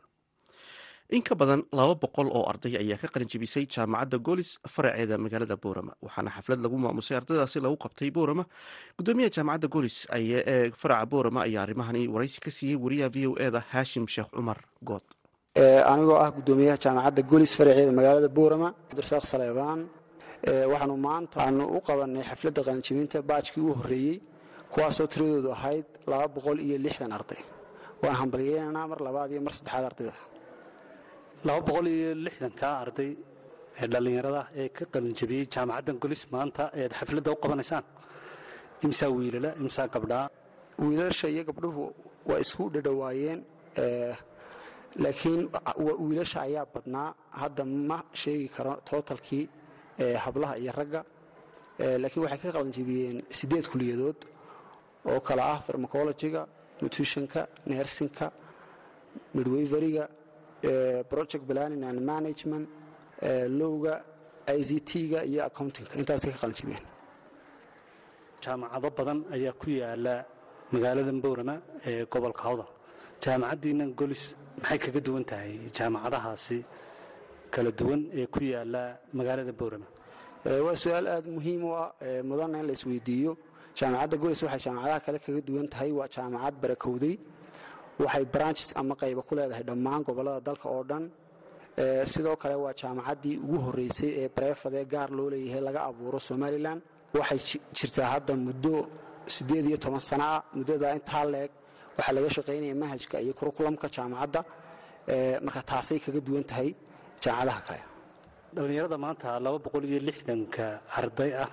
In 1.16 1.22
ka 1.26 1.34
badan 1.34 1.62
laba 1.78 1.94
boqol 2.02 2.28
oo 2.38 2.42
arday 2.50 2.74
ayaa 2.82 2.98
ka 3.02 3.08
qalinjibisay 3.14 3.64
jaamacadda 3.74 4.18
goolis 4.26 4.50
faraceeda 4.74 5.16
magaalada 5.24 5.56
boorama. 5.64 5.92
Waxaana 6.06 6.30
xaflad 6.36 6.60
lagu 6.64 6.76
maamusay 6.84 7.16
ardaydaasi 7.18 7.58
lagu 7.64 7.76
qabtay 7.84 8.10
boorama. 8.16 8.44
Gudoomiyaha 8.98 9.30
jaamacadda 9.36 9.68
goolis 9.74 9.96
ee 10.18 10.70
faraca 10.82 11.06
boorama 11.12 11.40
ayaa 11.46 11.62
arrimahani 11.66 12.02
waraysi 12.14 12.38
ka 12.44 12.50
siiyey 12.58 12.78
wariyaha 12.84 13.10
v 13.14 13.26
o 13.26 13.32
eda 13.46 13.60
haashim 13.72 14.06
sheekh 14.14 14.30
cumar 14.36 14.58
good 14.90 15.02
anigoo 15.92 16.18
ah 16.24 16.30
gudoomiyaha 16.38 16.78
jaamacadda 16.84 17.22
goolis 17.32 17.52
faraceeda 17.58 17.92
magaalada 17.98 18.28
boorama 18.38 18.68
cabdirasaaq 18.88 19.24
saleebaan 19.32 19.80
waxaanu 20.46 20.96
maanta 21.06 21.36
aanu 21.46 21.64
u 21.76 21.80
qabanay 21.88 22.22
xafladda 22.30 22.60
qalinjibinta 22.66 23.18
baajkii 23.30 23.62
u 23.68 23.72
horreeyey 23.78 24.16
kuwaasoo 24.72 25.06
tiradoodu 25.12 25.50
ahayd 25.56 25.86
laba 26.10 26.26
boqol 26.36 26.58
iyo 26.66 26.76
lixdan 26.84 27.12
arday. 27.18 27.40
Waan 28.02 28.16
hambalyeynanaa 28.20 28.86
mar 28.92 28.98
labaad 29.06 29.30
iyo 29.32 29.40
mar 29.46 29.52
saddexaad 29.58 29.84
ardayda. 29.90 30.14
Laba 31.46 31.60
boqol 31.66 31.86
iyo 31.96 32.10
lixdankaa 32.24 32.74
arday 32.84 33.10
ee 33.80 33.86
dhallinyarada 33.92 34.42
ee 34.60 34.68
ka 34.76 34.84
qalinjabiyey 34.94 35.44
jaamacaddan 35.54 35.96
golis 36.02 36.22
maanta 36.34 36.62
eed 36.80 36.92
xafladda 36.98 37.30
u 37.34 37.36
qabanaysaan? 37.44 37.84
Imsaa 38.86 39.10
wiilala 39.16 39.50
imsaa 39.62 39.86
gabdhaa 39.94 40.26
wiilasha 40.82 41.26
iyo 41.34 41.42
gabdhuhu 41.48 41.82
waa 42.28 42.38
isku 42.44 42.64
dhadhowaayeen 42.74 43.40
laakiin 45.02 45.42
wiilasha 46.06 46.38
ayaa 46.48 46.66
badnaa. 46.74 47.08
Hadda 47.40 47.64
ma 47.88 47.98
sheegi 48.20 48.48
karo 48.56 48.72
tootalkii 48.88 49.44
hablaha 50.24 50.54
iyo 50.62 50.72
ragga. 50.78 51.00
Laakiin 52.02 52.22
waxay 52.24 52.38
ka 52.42 52.48
qalanjibiyeen 52.56 53.18
siddeed 53.38 53.66
kuliyadood 53.72 54.18
oo 55.10 55.20
kale 55.20 55.42
ah 55.42 55.58
farmacologiga 55.66 56.42
nutritionka 56.82 57.40
nersinka 57.66 58.26
midwaveriga 59.34 60.04
project 61.10 61.44
planning 61.48 61.84
and 61.84 62.00
management 62.12 62.68
lowga 63.60 63.94
i 64.46 64.62
c 64.68 64.80
t-ga 64.80 65.24
iyo 65.24 65.40
accountingka. 65.48 65.94
Intaasay 66.00 66.32
ka 66.32 66.38
qalanjibiyeen 66.42 66.84
jaamacado 68.42 68.88
badan 68.98 69.18
ayaa 69.34 69.52
ku 69.60 69.68
yaalla 69.70 70.14
magaalada 70.72 71.12
boorama 71.24 71.54
ee 71.86 72.04
gobolka 72.12 72.42
hawdal. 72.48 72.68
Jaamacaddiinnan 73.22 73.90
golis 74.00 74.22
maxay 74.60 74.78
kaga 74.84 75.00
duwan 75.06 75.24
tahay 75.30 75.52
jaamacadahaasi 75.76 76.58
kala 77.54 77.70
duwan 77.78 78.00
ee 78.20 78.26
ku 78.34 78.40
yaalla 78.52 78.82
magaalada 79.18 79.52
boorama 79.60 79.86
waa 80.66 80.74
su'aal 80.82 81.06
aad 81.14 81.26
muhiim 81.36 81.60
u 81.68 81.70
ah 81.82 81.88
mudana 82.28 82.56
in 82.60 82.66
la 82.68 82.72
isweydiiyo. 82.78 83.32
Jaamacadda 83.78 84.16
golis 84.22 84.40
waxay 84.42 84.60
jaamacadaha 84.66 85.00
kale 85.06 85.18
kaga 85.24 85.40
duwan 85.48 85.66
tahay 85.72 85.90
waa 85.98 86.08
jaamacad 86.14 86.54
barakowday. 86.62 87.14
Waxay 88.02 88.24
branches 88.34 88.68
ama 88.80 88.94
qayba 89.00 89.22
ku 89.28 89.32
leedahay 89.38 89.64
dhammaan 89.68 90.02
gobollada 90.06 90.40
dalka 90.48 90.66
oo 90.76 90.82
dhan. 90.90 91.04
Sidoo 92.12 92.36
kale 92.42 92.54
waa 92.64 92.72
jaamacaddii 92.80 93.36
ugu 93.44 93.56
horreysay 93.66 94.10
ee 94.22 94.28
bareefadee 94.36 94.84
gaar 94.92 95.10
loo 95.16 95.28
leeyahay 95.32 95.60
laga 95.68 95.80
abuuro 95.88 96.18
somalilan 96.28 96.78
waxay 97.18 97.38
jirtaa 97.76 98.08
hadda 98.14 98.32
muddo 98.46 98.74
siddeed 99.34 99.64
iyo 99.70 99.76
toban 99.84 100.00
sana 100.10 100.24
ah 100.36 100.42
muddadaa 100.58 100.92
intaa 100.98 101.24
leeg 101.34 101.50
waxaa 101.96 102.12
laga 102.16 102.28
shaqaynaya 102.36 102.74
manhajka 102.82 103.16
iyo 103.24 103.32
kurukulamka 103.38 103.86
jaamacadda. 103.96 104.40
Marka 105.44 105.62
taasay 105.70 105.98
kaga 106.04 106.20
duwan 106.26 106.44
tahay 106.50 106.70
jaamacadaha 107.24 107.60
kale. 107.68 107.82
Dhallinyarada 108.54 108.96
maanta 109.04 109.28
laba 109.44 109.58
boqol 109.64 109.84
iyo 109.90 110.00
lixdanka 110.08 110.66
arday 110.98 111.30
ah 111.44 111.50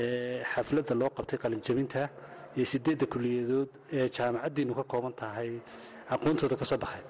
ee 0.00 0.42
xafladda 0.52 0.94
loo 1.00 1.10
qabtay 1.16 1.38
qalinjabinta 1.44 2.02
iyo 2.56 2.64
siddeedda 2.72 3.06
kuliyadood 3.12 3.70
ee 3.98 4.06
jaamacaddiinnu 4.16 4.74
ka 4.78 4.84
kooban 4.92 5.14
tahay 5.22 5.50
aqoontooda 6.14 6.56
ka 6.60 6.64
soo 6.70 6.78
baxay. 6.84 7.02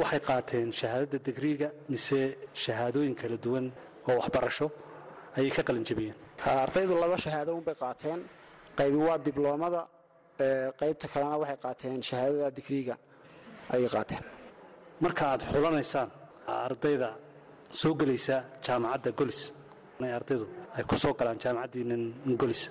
Waxay 0.00 0.20
qaateen 0.28 0.68
shahaadadda 0.80 1.18
digriiga 1.26 1.68
mise 1.92 2.20
shahaadooyin 2.64 3.14
kala 3.20 3.36
duwan 3.44 3.66
oo 4.08 4.16
waxbarasho 4.20 4.66
ayay 5.36 5.50
ka 5.56 5.62
qalinjabiyeen. 5.68 6.16
Ardaydu 6.64 6.92
laba 7.02 7.16
shahaado 7.24 7.50
unbay 7.58 7.74
qaateen. 7.82 8.20
Qaybi 8.78 8.98
waa 9.08 9.18
dibloomada 9.26 9.82
qaybta 10.80 11.06
kalena 11.12 11.36
waxay 11.42 11.58
qaateen 11.64 11.98
shahaadada 12.08 12.48
digriiga 12.58 12.94
ayay 13.74 13.88
qaateen. 13.96 14.22
Marka 15.04 15.22
aad 15.32 15.42
xulanaysaan 15.52 16.08
ardayda 16.66 17.08
soo 17.80 17.94
gelaysa 18.00 18.36
jaamacadda 18.66 19.10
golis. 19.20 19.40
Ardaydu 20.18 20.46
ay 20.76 20.84
ku 20.90 20.96
soo 20.96 21.12
galaan 21.18 21.38
jaamacaddiinan 21.44 22.02
golis. 22.40 22.62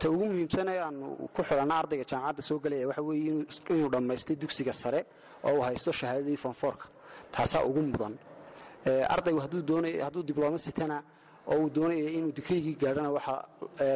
Ta 0.00 0.06
ugu 0.10 0.24
muhiimsan 0.30 0.68
ee 0.74 0.78
aanu 0.86 1.06
ku 1.34 1.40
xulanna 1.48 1.74
ardayga 1.82 2.04
jaamacadda 2.10 2.42
soo 2.48 2.58
gelaya 2.64 2.86
waxa 2.90 3.02
weeye 3.08 3.32
inuu 3.70 3.88
dhammaystay 3.94 4.36
dugsiga 4.42 4.72
sare 4.72 5.00
oo 5.44 5.52
uu 5.56 5.60
haysto 5.66 5.92
shahaadadii 5.92 6.36
fonfoorka 6.44 6.86
taasaa 7.34 7.62
ugu 7.68 7.80
mudan. 7.82 8.14
Ardaygu 9.14 9.40
hadduu 9.40 10.22
diblooma 10.28 10.58
sitana 10.58 11.02
oo 11.46 11.56
uu 11.62 11.70
doonaya 11.76 12.10
inuu 12.18 12.32
digriigii 12.36 12.76
gaadhana 12.82 13.10
waxaa 13.16 13.40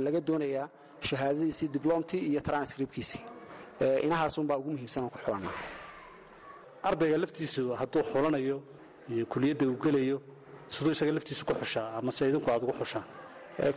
laga 0.07 0.21
doonayaa 0.29 0.69
shahaadadiisii 1.09 1.69
dibloomtii 1.75 2.21
iyo 2.31 2.41
transcribkiisii 2.41 3.23
inahaasunbaa 4.07 4.57
ugu 4.61 4.71
muhiimsan 4.75 5.11
ku 5.11 5.19
xulanna 5.25 5.51
ardayga 6.89 7.17
laftiisu 7.23 7.63
hadduu 7.81 8.03
xulanayo 8.13 8.59
iyo 9.13 9.25
kuliyadda 9.33 9.65
uu 9.67 9.77
gelayo 9.85 10.19
siduu 10.69 10.93
isaga 10.93 11.13
laftiisu 11.13 11.45
ku 11.47 11.55
xushaa 11.61 11.89
amase 11.99 12.23
idinku 12.29 12.49
aad 12.51 12.63
ugu 12.65 12.73
xushaan? 12.81 13.05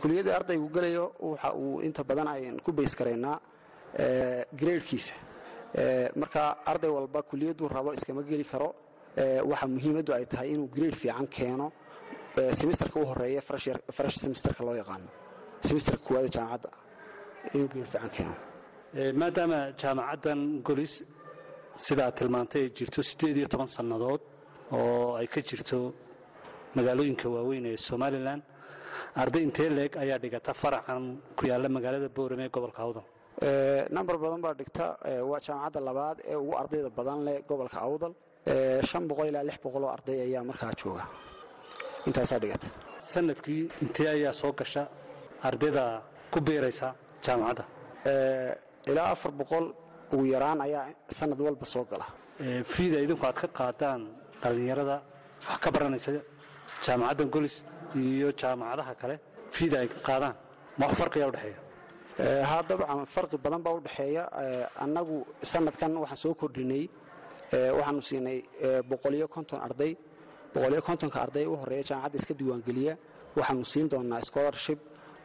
Kuliyadda 0.02 0.30
ardaygu 0.38 0.68
gelayo 0.76 1.04
waxa 1.20 1.48
uu 1.54 1.80
inta 1.86 2.02
badan 2.04 2.28
ayn 2.28 2.56
ku 2.64 2.72
bays 2.72 2.94
karaynaa 2.98 3.38
gradekiisa 4.58 5.14
marka 6.20 6.42
arday 6.70 6.90
walba 6.90 7.22
kuliyadduu 7.22 7.68
rabo 7.68 7.92
iskama 7.94 8.22
geli 8.22 8.44
karo. 8.44 8.74
Waxa 9.50 9.66
muhiimaddu 9.66 10.12
ay 10.12 10.24
tahay 10.26 10.48
inuu 10.54 10.68
grade 10.68 10.96
fiican 10.96 11.26
keeno. 11.26 11.72
Semesterka 12.52 13.00
u 13.00 13.04
horreeya 13.06 13.40
fresh 13.40 14.16
semesterka 14.22 14.64
loo 14.64 14.74
yaqaano. 14.76 15.08
Semesterka 15.64 16.02
koowaada 16.06 16.28
jaamacadda 16.28 16.70
inuu 17.54 17.68
grade 17.68 17.88
fiican 17.92 18.10
keeno. 18.16 18.34
Maadaama 19.20 19.58
jaamacaddan 19.80 20.40
golis 20.62 21.02
sidaad 21.84 22.14
tilmaantay 22.18 22.62
ay 22.66 22.70
jirto 22.78 23.00
siddeed 23.02 23.36
iyo 23.40 23.48
toban 23.52 23.68
sannadood 23.76 24.20
oo 24.72 25.16
ay 25.20 25.26
ka 25.34 25.40
jirto 25.48 25.78
magaalooyinka 26.76 27.26
waaweyn 27.34 27.66
ee 27.72 27.76
somalilan 27.88 28.40
arday 29.22 29.42
intee 29.46 29.68
leeg 29.78 29.92
ayaa 30.02 30.18
dhigata 30.24 30.52
faracan 30.62 31.04
ku 31.36 31.42
yaalla 31.50 31.68
magaalada 31.76 32.08
boorame 32.16 32.44
ee 32.46 32.52
gobolka 32.56 32.80
awdal? 32.86 33.04
Number 33.96 34.16
badan 34.22 34.40
baa 34.44 34.54
dhigta. 34.60 34.84
Waa 35.30 35.40
jaamacadda 35.46 35.80
labaad 35.88 36.16
ee 36.30 36.36
ugu 36.42 36.52
ardayda 36.62 36.90
badan 36.98 37.18
leh 37.26 37.36
gobolka 37.48 37.78
awdal. 37.88 38.12
Shan 38.88 39.04
boqol 39.10 39.26
ilaa 39.30 39.44
lix 39.48 39.58
boqol 39.64 39.82
oo 39.86 39.92
arday 39.96 40.18
ayaa 40.26 40.42
markaa 40.50 40.72
jooga. 40.80 41.04
Intaasaa 42.08 42.38
dhigata. 42.42 42.68
Sanadkii 43.12 43.62
intee 43.82 44.08
ayaa 44.16 44.32
soo 44.40 44.52
gasha 44.58 44.82
ardayda 45.48 45.84
ku 46.32 46.38
biiraysa 46.46 46.88
jaamacadda? 47.24 47.64
Ilaa 48.90 49.08
afar 49.14 49.32
boqol 49.40 49.66
ugu 50.12 50.24
yaraan 50.34 50.60
ayaa 50.66 50.84
sanad 51.18 51.40
walba 51.46 51.66
soo 51.74 51.84
gala. 51.90 52.06
Fiida 52.74 52.98
idinku 53.04 53.24
aad 53.28 53.36
ka 53.42 53.48
qaadaan 53.58 54.02
dhallinyarada 54.42 54.96
wax 55.48 55.58
ka 55.64 55.68
baranaysa 55.74 56.10
jaamacaddan 56.84 57.28
golis 57.34 57.56
iyo 57.94 58.28
jaamacadaha 58.40 58.92
kale 59.00 59.16
fiida 59.56 59.76
ay 59.82 59.88
qaadaan. 60.08 60.34
Ma 60.78 60.84
wax 60.88 60.94
farqiyaa 61.00 61.28
udhexeeya 61.32 61.58
haa 62.50 62.62
dabcan 62.68 63.00
farqi 63.14 63.36
badan 63.44 63.60
baa 63.66 63.74
u 63.78 63.80
dhexeeya. 63.86 64.22
Annagu 64.84 65.16
sanadkan 65.52 65.92
waxaan 66.02 66.20
soo 66.24 66.34
kordhinay. 66.40 66.84
Waxaanu 67.78 68.02
siinay 68.08 68.38
boqoliyo 68.90 69.26
konton 69.34 69.60
arday. 69.66 69.92
Boqoliyo 70.54 70.82
kontonka 70.88 71.18
arday 71.24 71.44
u 71.46 71.54
horreeya 71.60 71.84
jaamacadda 71.90 72.16
iska 72.20 72.34
diiwaangeliya. 72.38 72.94
Waxaanu 73.38 73.64
siin 73.72 73.86
doonaa 73.92 74.20
scholarship 74.28 74.78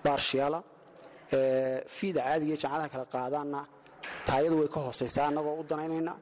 barshiala 0.05 0.59
fiida 1.97 2.21
caadiga 2.27 2.55
jaamacadaha 2.63 2.89
kale 2.93 3.05
qaadaanna 3.15 3.59
taayadu 4.27 4.55
way 4.61 4.67
ka 4.75 4.79
hoosaysaa 4.85 5.25
annagoo 5.29 5.55
u 5.61 5.63
danaynayna 5.69 6.13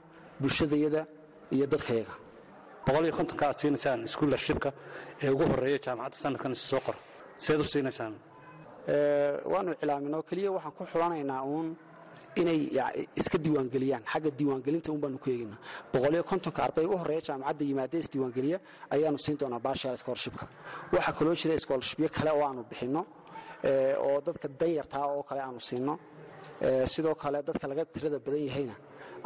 bulshadayada 0.41 1.01
iyo 1.55 1.65
dadkayaga 1.73 2.13
kontonka 3.17 3.43
aad 3.49 3.57
siinaysaan 3.61 4.07
schoolarshipka 4.13 4.69
ee 5.23 5.29
ugu 5.29 5.43
horreeya 5.51 5.79
jaamacadda 5.85 6.17
sanadkan 6.23 6.51
is 6.57 6.61
soo 6.71 6.79
qora 6.85 6.97
seed 7.37 7.59
u 7.59 7.63
siinaysaan? 7.63 8.13
Waanu 9.53 9.71
iclaaminoo 9.81 10.23
keliya 10.29 10.51
waxaan 10.51 10.73
ku 10.77 10.83
xulanaynaa 10.91 11.43
uun 11.43 11.75
inay 12.35 12.61
iska 13.15 13.37
diiwaangeliyaan. 13.37 14.03
Xagga 14.11 14.29
diiwaangelinta 14.39 14.91
un 14.91 14.99
baanu 15.03 15.17
ku 15.19 15.29
eegaynaa 15.29 15.59
boqoliyo 15.93 16.23
kontonka 16.23 16.63
arday 16.63 16.85
u 16.85 16.97
horreeya 16.97 17.21
jaamacadda 17.27 17.63
yimaada 17.69 17.97
isdiiwaangeliya 17.97 18.59
ayaanu 18.95 19.17
siin 19.19 19.37
doonaa 19.39 19.59
barshaal 19.59 19.97
scholarshipka. 19.97 20.45
Waxaa 20.93 21.13
kaloo 21.17 21.35
jira 21.35 21.59
scholarshipyo 21.59 22.09
kale 22.09 22.31
oo 22.31 22.43
aanu 22.47 22.63
bixinno 22.69 23.01
oo 24.07 24.21
dadka 24.25 24.47
danyartaa 24.59 25.05
oo 25.13 25.23
kale 25.23 25.41
aanu 25.41 25.59
siinno 25.59 25.99
sidoo 26.93 27.15
kale 27.21 27.39
dadka 27.47 27.65
laga 27.71 27.83
tirada 27.93 28.17
badan 28.25 28.41
yahayna 28.49 28.75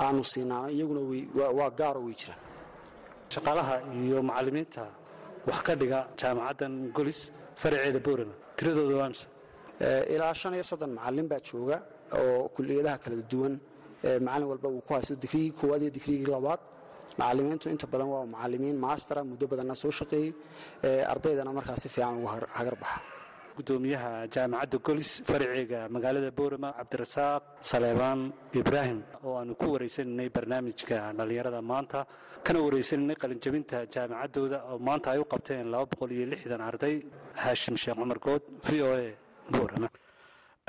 aanu 0.06 0.22
siinaa 0.32 0.66
iyaguna 0.76 1.02
waa 1.60 1.70
gaaro 1.80 2.00
way 2.08 2.16
jiraan. 2.22 2.42
Shaqaalaha 3.34 3.76
iyo 4.06 4.18
macallimiinta 4.30 4.84
wax 5.48 5.60
ka 5.68 5.74
dhiga 5.82 6.00
jaamacaddan 6.20 6.74
golis 6.98 7.20
faraceeda 7.62 8.00
boorama 8.06 8.36
tiradooda 8.58 8.96
waa 9.02 9.10
mise 9.14 9.26
ilaa 10.14 10.34
shan 10.42 10.54
iyo 10.58 10.64
soddon 10.72 10.92
macallin 10.98 11.28
baa 11.32 11.42
jooga 11.50 11.78
oo 12.20 12.50
kuliyadaha 12.56 12.98
kala 13.04 13.16
duwan. 13.32 13.54
Macallin 14.26 14.48
walba 14.52 14.68
uu 14.76 14.82
ku 14.88 14.92
haysto 14.96 15.16
digriigii 15.24 15.54
koowaad 15.60 15.82
iyo 15.86 15.92
digriigii 15.98 16.30
labaad. 16.36 16.62
Macallimiintu 17.20 17.66
inta 17.74 17.86
badan 17.94 18.08
waa 18.14 18.26
macallimiin 18.34 18.78
maastera 18.86 19.22
muddo 19.30 19.46
badanna 19.52 19.76
soo 19.82 19.92
shaqeeyey. 20.00 20.30
Ardaydana 21.14 21.52
markaa 21.58 21.78
si 21.84 21.88
fiican 21.94 22.16
ugu 22.20 22.28
hagar 22.58 22.76
baxa 22.82 23.00
gudoomiyaha 23.58 24.12
jaamacadda 24.36 24.78
golis 24.88 25.10
faraceega 25.30 25.80
magaalada 25.96 26.30
boorama 26.40 26.70
cabdirasaaq 26.80 27.44
saleebaan 27.72 28.22
ibraahim 28.62 29.00
oo 29.26 29.34
aanu 29.40 29.54
ku 29.62 29.68
waraysaninay 29.76 30.30
barnaamijka 30.38 30.98
dhallinyarada 31.18 31.62
maanta 31.72 32.00
kana 32.48 32.60
waraysaninay 32.66 33.18
qalinjabinta 33.24 33.78
jaamacaddooda 33.96 34.58
oo 34.72 34.78
maanta 34.88 35.08
ay 35.14 35.20
u 35.24 35.26
qabteen 35.34 35.68
arday 36.70 36.96
haashim 37.44 37.76
sheekh 37.84 37.98
cumar 38.02 38.20
good 38.28 38.44
v 38.68 38.82
o 38.82 38.88
a 39.00 39.04
boorama. 39.54 39.88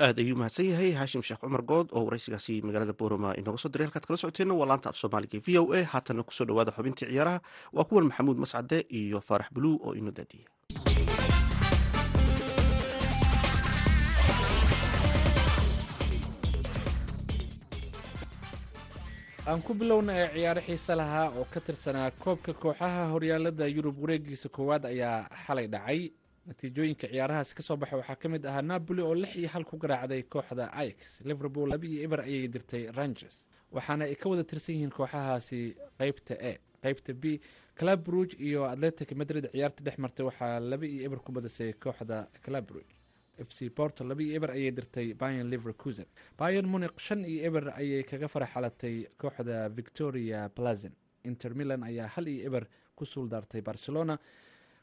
Aad 0.05 0.17
ayuu 0.21 0.35
mahadsan 0.39 0.65
yahay 0.71 0.89
haashim 0.99 1.21
sheekh 1.27 1.39
cumar 1.43 1.63
good 1.71 1.87
oo 1.95 2.03
waraysigaasi 2.07 2.53
magaalada 2.67 2.93
boorama 3.01 3.29
inooga 3.39 3.57
soo 3.63 3.71
diray 3.73 3.87
halkaad 3.87 4.05
kala 4.07 4.17
socoteenna 4.23 4.53
waa 4.59 4.67
laanta 4.71 4.89
af 4.91 4.97
soomaaliga 5.01 5.39
v 5.45 5.47
o 5.61 5.63
a 5.77 5.81
haatanna 5.93 6.23
ku 6.27 6.31
soo 6.37 6.45
dhawaada 6.49 6.71
xubintii 6.77 7.07
ciyaaraha 7.11 7.39
waa 7.77 7.87
kuwan 7.89 8.07
maxamuud 8.09 8.37
mascade 8.43 8.77
iyo 9.01 9.19
faarax 9.29 9.49
buluu 9.55 9.75
oo 9.87 9.93
inoo 9.99 10.13
daadiya 10.19 10.47
aan 19.49 19.61
ku 19.65 19.71
bilowna 19.79 20.13
ee 20.21 20.27
ciyaaro 20.33 20.61
xiise 20.67 20.93
lahaa 21.01 21.27
oo 21.39 21.45
ka 21.53 21.59
tirsanaa 21.67 22.11
koobka 22.23 22.53
kooxaha 22.63 23.03
horyaalada 23.13 23.65
yurub 23.75 23.97
wareegiisa 24.03 24.49
koowaad 24.55 24.83
ayaa 24.93 25.29
xalay 25.45 25.67
dhacay. 25.73 26.01
Natiijooyinka 26.47 27.07
ciyaarahaasi 27.11 27.53
ka 27.57 27.61
soo 27.67 27.77
baxay 27.81 27.97
waxaa 28.01 28.15
ka 28.21 28.27
mid 28.33 28.43
ahaa 28.49 28.61
napoli 28.71 29.01
oo 29.01 29.13
lix 29.21 29.35
iyo 29.35 29.49
hal 29.53 29.63
ku 29.69 29.77
garaacday 29.77 30.21
kooxda 30.33 30.65
ix 30.87 30.97
liverpool 31.29 31.69
laba 31.69 31.85
iyo 31.85 31.99
eber 32.05 32.19
ayay 32.21 32.47
dirtay 32.47 32.83
rangers. 32.97 33.37
Waxaana 33.75 34.05
ay 34.09 34.15
ka 34.15 34.29
wada 34.29 34.43
tirsan 34.43 34.75
yihiin 34.75 34.93
kooxahaasi 34.97 35.59
qeybta 35.99 36.33
e 36.51 36.53
qeybta 36.83 37.13
b 37.13 37.23
ruuge 38.07 38.35
iyo 38.47 38.65
atletic 38.73 39.11
madrid 39.19 39.45
ciyaarta 39.53 39.83
dhex 39.85 39.97
martay. 40.03 40.25
Waxaa 40.25 40.59
laba 40.59 40.85
iyo 40.85 41.01
eber 41.05 41.19
ku 41.25 41.31
badisay 41.31 41.73
kooxda 41.73 42.27
ruuge 42.73 42.93
f 43.37 43.49
c 43.51 43.69
porto 43.69 44.03
laba 44.03 44.21
iyo 44.23 44.35
eber 44.35 44.51
ayay 44.51 44.71
dirtay 44.71 45.13
bayan 45.13 45.49
livercusen 45.49 46.05
bayan 46.37 46.65
muniq 46.67 46.99
shan 46.99 47.25
iyo 47.25 47.43
eber 47.47 47.69
ayay 47.75 48.03
kaga 48.03 48.27
faraxalatay 48.27 49.07
kooxda 49.17 49.69
victoria 49.69 50.49
plazen 50.49 50.93
inter 51.23 51.53
milan 51.55 51.83
ayaa 51.83 52.07
hal 52.15 52.27
iyo 52.27 52.45
eber 52.47 52.67
ku 52.95 53.05
suuldaartay 53.05 53.61
barcelona. 53.61 54.17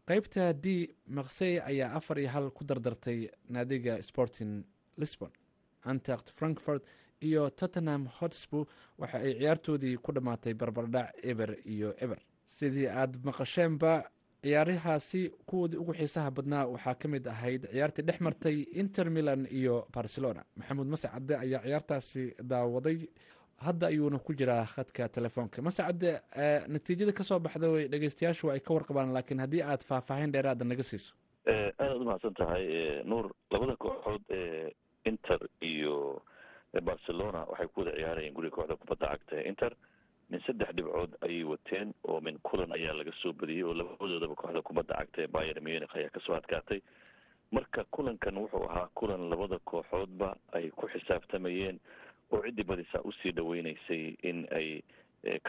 Qeybta 0.06 0.52
d 0.52 0.90
maksey 1.06 1.60
ayaa 1.60 1.94
afar 1.96 2.18
iyo 2.18 2.28
hal 2.34 2.50
ku 2.50 2.64
dardartay 2.64 3.30
naadiga 3.48 4.02
sporting 4.02 4.64
lisbon. 4.98 5.30
Antact 5.84 6.30
frankfort 6.30 6.82
iyo 7.22 7.48
tottenham 7.50 8.06
hotspur 8.18 8.66
waxa 8.98 9.18
ay 9.18 9.34
ciyaartoodii 9.38 9.96
ku 10.02 10.12
dhammaatay 10.12 10.54
barbardhac 10.54 11.14
eber 11.22 11.56
iyo 11.64 11.94
eber. 12.00 12.18
Sidii 12.46 12.88
aad 12.90 13.16
maqasheenba 13.24 14.02
ciyaarahaasi 14.42 15.20
kuwoodii 15.46 15.76
ugu 15.82 15.92
xiisaha 15.94 16.30
badnaa 16.30 16.66
waxaa 16.66 16.94
ka 16.94 17.08
mid 17.08 17.26
ahayd 17.26 17.62
ciyaartii 17.72 18.02
dhex 18.08 18.20
martay 18.20 18.56
inter 18.82 19.10
milan 19.10 19.46
iyo 19.50 19.86
barcelona. 19.94 20.42
Maxamuud 20.56 20.86
mascade 20.86 21.36
ayaa 21.36 21.62
ciyaartaasi 21.62 22.24
daawaday. 22.42 22.98
Hadda 23.62 23.86
ayuuna 23.86 24.18
ku 24.18 24.34
jiraa 24.34 24.64
khadka 24.66 25.08
telefoonka. 25.08 25.62
Mascade 25.62 26.20
natiijada 26.68 27.12
ka 27.12 27.22
soo 27.24 27.38
baxda 27.38 27.70
way 27.70 27.88
dhegeystayaashu 27.88 28.50
ay 28.50 28.60
ka 28.60 28.74
warqabaan 28.74 29.12
laakiin 29.14 29.40
haddii 29.40 29.62
aad 29.62 29.82
faahfaahin 29.86 30.32
dheeraada 30.32 30.64
naga 30.64 30.82
siiso. 30.82 31.14
Aadaad 31.46 32.00
umahadsan 32.02 32.34
tahay 32.34 32.66
nuur 33.04 33.30
labada 33.50 33.76
kooxood 33.76 34.22
ee 34.30 34.72
inter 35.04 35.38
iyo 35.62 36.22
barcelona 36.82 37.46
waxay 37.50 37.68
ku 37.68 37.80
wada 37.80 37.92
ciyaarayeen 37.98 38.34
guriga 38.34 38.56
kooxda 38.56 38.76
kubadda 38.76 39.06
cagta 39.12 39.36
ee 39.38 39.48
inter 39.48 39.72
min 40.32 40.40
saddex 40.46 40.70
dhibcood 40.76 41.12
ayay 41.26 41.44
wateen 41.52 41.92
oo 42.08 42.20
min 42.20 42.38
kulan 42.48 42.72
ayaa 42.78 42.94
laga 42.98 43.12
soo 43.22 43.32
badiyey 43.32 43.64
oo 43.68 43.74
labadoodaba 43.80 44.34
kooxda 44.42 44.62
kubadda 44.68 44.94
cagta 45.00 45.22
ee 45.22 45.26
bayer 45.36 45.58
munich 45.66 45.96
ayaa 45.96 46.10
ka 46.16 46.20
soo 46.26 46.34
adkaatay 46.40 46.80
marka 47.56 47.84
kulankan 47.96 48.36
wuxuu 48.42 48.64
ahaa 48.70 48.88
kulan 49.00 49.28
labada 49.32 49.58
kooxoodba 49.72 50.28
ay 50.58 50.70
ku 50.70 50.88
xisaabtamayeen 50.94 51.80
oo 52.32 52.42
ciddii 52.46 52.64
badisaa 52.72 53.04
u 53.04 53.12
sii 53.20 53.32
dhaweyneysay 53.38 54.04
in 54.30 54.46
ay 54.58 54.68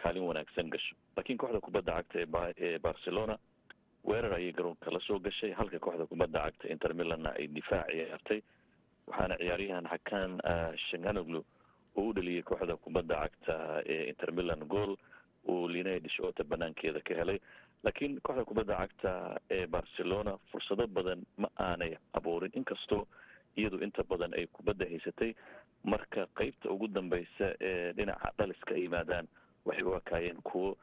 kaalin 0.00 0.22
wanaagsan 0.28 0.68
gasho. 0.70 0.94
Laakiin 1.16 1.38
kooxda 1.38 1.60
kubadda 1.60 1.92
cagta 2.02 2.18
ee 2.66 2.78
barcelona 2.78 3.38
weerar 4.04 4.34
ayay 4.36 4.52
garoonka 4.52 4.90
la 4.92 5.00
soo 5.06 5.18
gashay 5.18 5.52
halka 5.60 5.78
kooxda 5.78 6.06
kubadda 6.06 6.42
cagta 6.44 6.68
inter 6.74 6.92
milanna 6.94 7.32
ay 7.40 7.46
difaac 7.56 7.88
ciyaartay 7.90 8.40
waxaana 9.08 9.36
ciyaaryahan 9.40 9.88
xakan 9.94 10.30
shanganoglu 10.90 11.40
oo 11.96 12.08
u 12.08 12.12
dhaliyay 12.12 12.42
kooxda 12.42 12.76
kubadda 12.76 13.14
cagta 13.22 13.82
ee 13.86 14.08
inter 14.10 14.32
milan. 14.32 14.64
Gool 14.68 14.96
uu 15.48 15.68
linay 15.68 15.98
dhishota 16.00 16.44
banaankeeda 16.44 17.00
ka 17.00 17.14
helay. 17.14 17.38
Laakiin 17.84 18.20
kooxda 18.22 18.44
kubadda 18.44 18.76
cagta 18.76 19.12
ee 19.50 19.66
barcelona 19.66 20.38
fursado 20.50 20.86
badan 20.86 21.22
ma 21.36 21.48
aanay 21.58 21.96
abuurin. 22.12 22.50
Inkastoo 22.54 23.06
iyadu 23.56 23.78
inta 23.84 24.02
badan 24.02 24.34
ay 24.34 24.46
kubadda 24.46 24.84
haysatay 24.90 25.34
marka 25.84 26.26
qeybta 26.38 26.70
ugu 26.70 26.88
dambeysa 26.88 27.54
ee 27.60 27.92
dhinaca 27.92 28.32
dhaliska 28.38 28.74
yimaadaan 28.74 29.26
waxay 29.64 29.84
u 29.84 29.94
ekaayeen 29.96 30.40
kuwo 30.42 30.76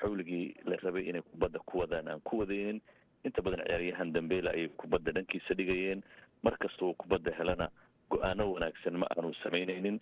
xawligii 0.00 0.54
la 0.64 0.76
rabay 0.82 1.04
inay 1.08 1.22
kubadda 1.22 1.58
ku 1.66 1.78
wadaan 1.78 2.08
aan 2.08 2.20
ku 2.20 2.38
wadaynin 2.38 2.80
inta 3.24 3.42
badan 3.42 3.62
ciyaaryahan 3.66 4.12
dambeela 4.12 4.50
ayay 4.50 4.68
kubadda 4.68 5.12
dhankiisa 5.12 5.54
dhigayeen. 5.54 6.02
Mar 6.42 6.56
kasta 6.58 6.84
uu 6.84 6.94
kubadda 6.94 7.30
helana 7.38 7.68
go'aano 8.10 8.52
wanaagsan 8.52 8.96
ma 9.02 9.06
aanu 9.16 9.34
samaynaynin. 9.42 10.00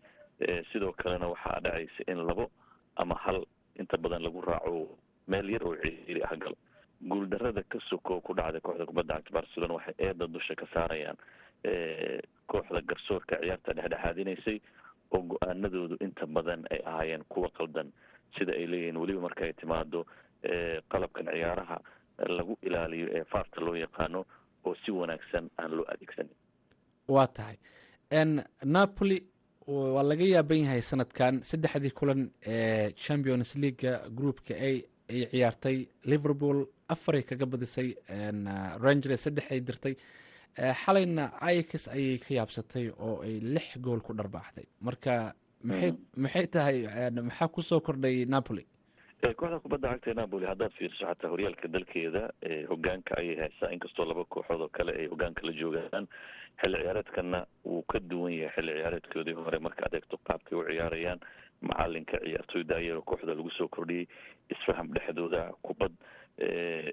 Sidoo 0.72 0.92
kalena 0.92 1.28
waxaa 1.28 1.60
dhacaysa 1.64 2.02
in 2.08 2.26
labo 2.26 2.50
ama 2.96 3.14
hal 3.24 3.44
inta 3.80 3.96
badan 3.98 4.22
lagu 4.22 4.40
raaco 4.40 4.98
meel 5.28 5.50
yar 5.50 5.62
oo 5.66 5.76
ciiri 5.82 6.22
ah 6.22 6.36
galo 6.36 6.56
guuldarada 7.08 7.62
ka 7.68 7.78
soko 7.90 8.20
ku 8.20 8.34
dhacday 8.34 8.60
kooxda 8.60 8.86
kubadda 8.86 9.14
cagta 9.14 9.32
barcelona 9.32 9.74
waxay 9.74 9.94
eeda 9.98 10.26
dusha 10.26 10.54
ka 10.54 10.66
saarayaan. 10.74 11.16
Kooxda 12.50 12.80
garsoorka 12.88 13.36
ciyaarta 13.42 13.72
dhexdhexaadinaysay 13.78 14.58
oo 15.14 15.22
go'aanadoodu 15.30 15.96
inta 16.04 16.26
badan 16.26 16.64
ay 16.70 16.80
ahaayeen 16.86 17.24
kuwa 17.28 17.48
qaldan. 17.58 17.92
Sida 18.38 18.52
ay 18.52 18.66
leeyihiin 18.66 18.96
weliba 18.96 19.20
marka 19.20 19.44
ay 19.44 19.52
timaado 19.52 20.04
qalabkan 20.92 21.26
ciyaaraha 21.32 21.78
lagu 22.28 22.58
ilaaliyo 22.62 23.06
ee 23.16 23.24
faarta 23.24 23.60
loo 23.60 23.74
yaqaano 23.76 24.24
oo 24.64 24.74
si 24.84 24.90
wanaagsan 24.90 25.50
aan 25.58 25.76
loo 25.76 25.86
adeegsanin. 25.88 26.34
Waa 27.08 27.26
tahay 27.26 27.56
napoli 28.64 29.18
waa 29.66 30.02
laga 30.10 30.24
yaaban 30.34 30.60
yahay 30.64 30.82
sanadkan 30.90 31.34
saddexdii 31.50 31.90
kulan 31.98 32.20
ee 32.54 32.92
champions 33.04 33.50
leaguea 33.62 33.94
groupka 34.18 34.54
a 34.54 34.70
ay 35.10 35.26
ciyaartay 35.30 35.76
liverpool. 36.04 36.58
Afaray 36.94 37.22
kaga 37.28 37.46
badisay 37.52 37.88
rangers 38.84 39.22
saddex 39.24 39.46
ay 39.54 39.60
dirtay. 39.60 39.94
Xalayna 40.82 41.24
ix 41.58 41.88
ayay 41.88 42.18
ka 42.24 42.30
yaabsatay 42.38 42.84
oo 43.06 43.22
ay 43.26 43.34
lix 43.54 43.66
gool 43.84 44.00
ku 44.06 44.12
dharbaaxday 44.18 44.66
marka 44.86 45.34
maxay 45.68 45.92
maxay 46.16 46.46
tahay 46.54 46.76
maxaa 47.28 47.48
ku 47.54 47.62
soo 47.62 47.80
kordhay 47.80 48.24
napoli 48.34 48.64
kooxda 49.22 49.60
kubadda 49.60 49.88
cagta 49.88 50.14
napoli 50.14 50.46
haddaad 50.46 50.72
fiiriso 50.78 51.06
xataa 51.06 51.30
horyaalka 51.30 51.68
dalkeeda 51.68 52.30
hogaanka 52.68 53.16
ayay 53.18 53.36
haysaa 53.36 53.70
inkastoo 53.72 54.04
laba 54.04 54.24
kooxood 54.24 54.60
oo 54.60 54.68
kale 54.68 54.92
ay 54.92 55.06
hogaanka 55.06 55.46
la 55.46 55.52
joogaan 55.52 56.06
xilli 56.60 56.78
ciyaareedkana 56.82 57.46
wuu 57.64 57.82
ka 57.82 57.98
duwan 58.00 58.32
yahay 58.32 58.52
xilli 58.56 58.72
ciyaareedkoodii 58.72 59.32
hore 59.34 59.58
markaad 59.58 59.94
eegto 59.94 60.16
qaabkay 60.28 60.58
u 60.58 60.64
ciyaarayaan 60.68 61.20
macalinka 61.60 62.18
ciyaartooyda 62.24 62.76
ayao 62.76 63.02
kooxda 63.02 63.34
lagu 63.34 63.50
soo 63.50 63.68
kordhiyey 63.68 64.06
isfaham 64.50 64.88
dhexdooda 64.94 65.52
kubad 65.62 65.92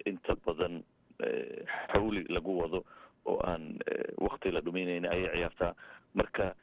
inta 0.05 0.35
badan 0.45 0.83
xawli 1.91 2.23
lagu 2.29 2.57
wado 2.59 2.83
oo 3.25 3.39
aan 3.43 3.79
wakti 4.17 4.51
la 4.51 4.61
dhuminayni 4.61 5.07
ayay 5.07 5.29
ciyaartaa 5.35 5.73
marka 6.13 6.55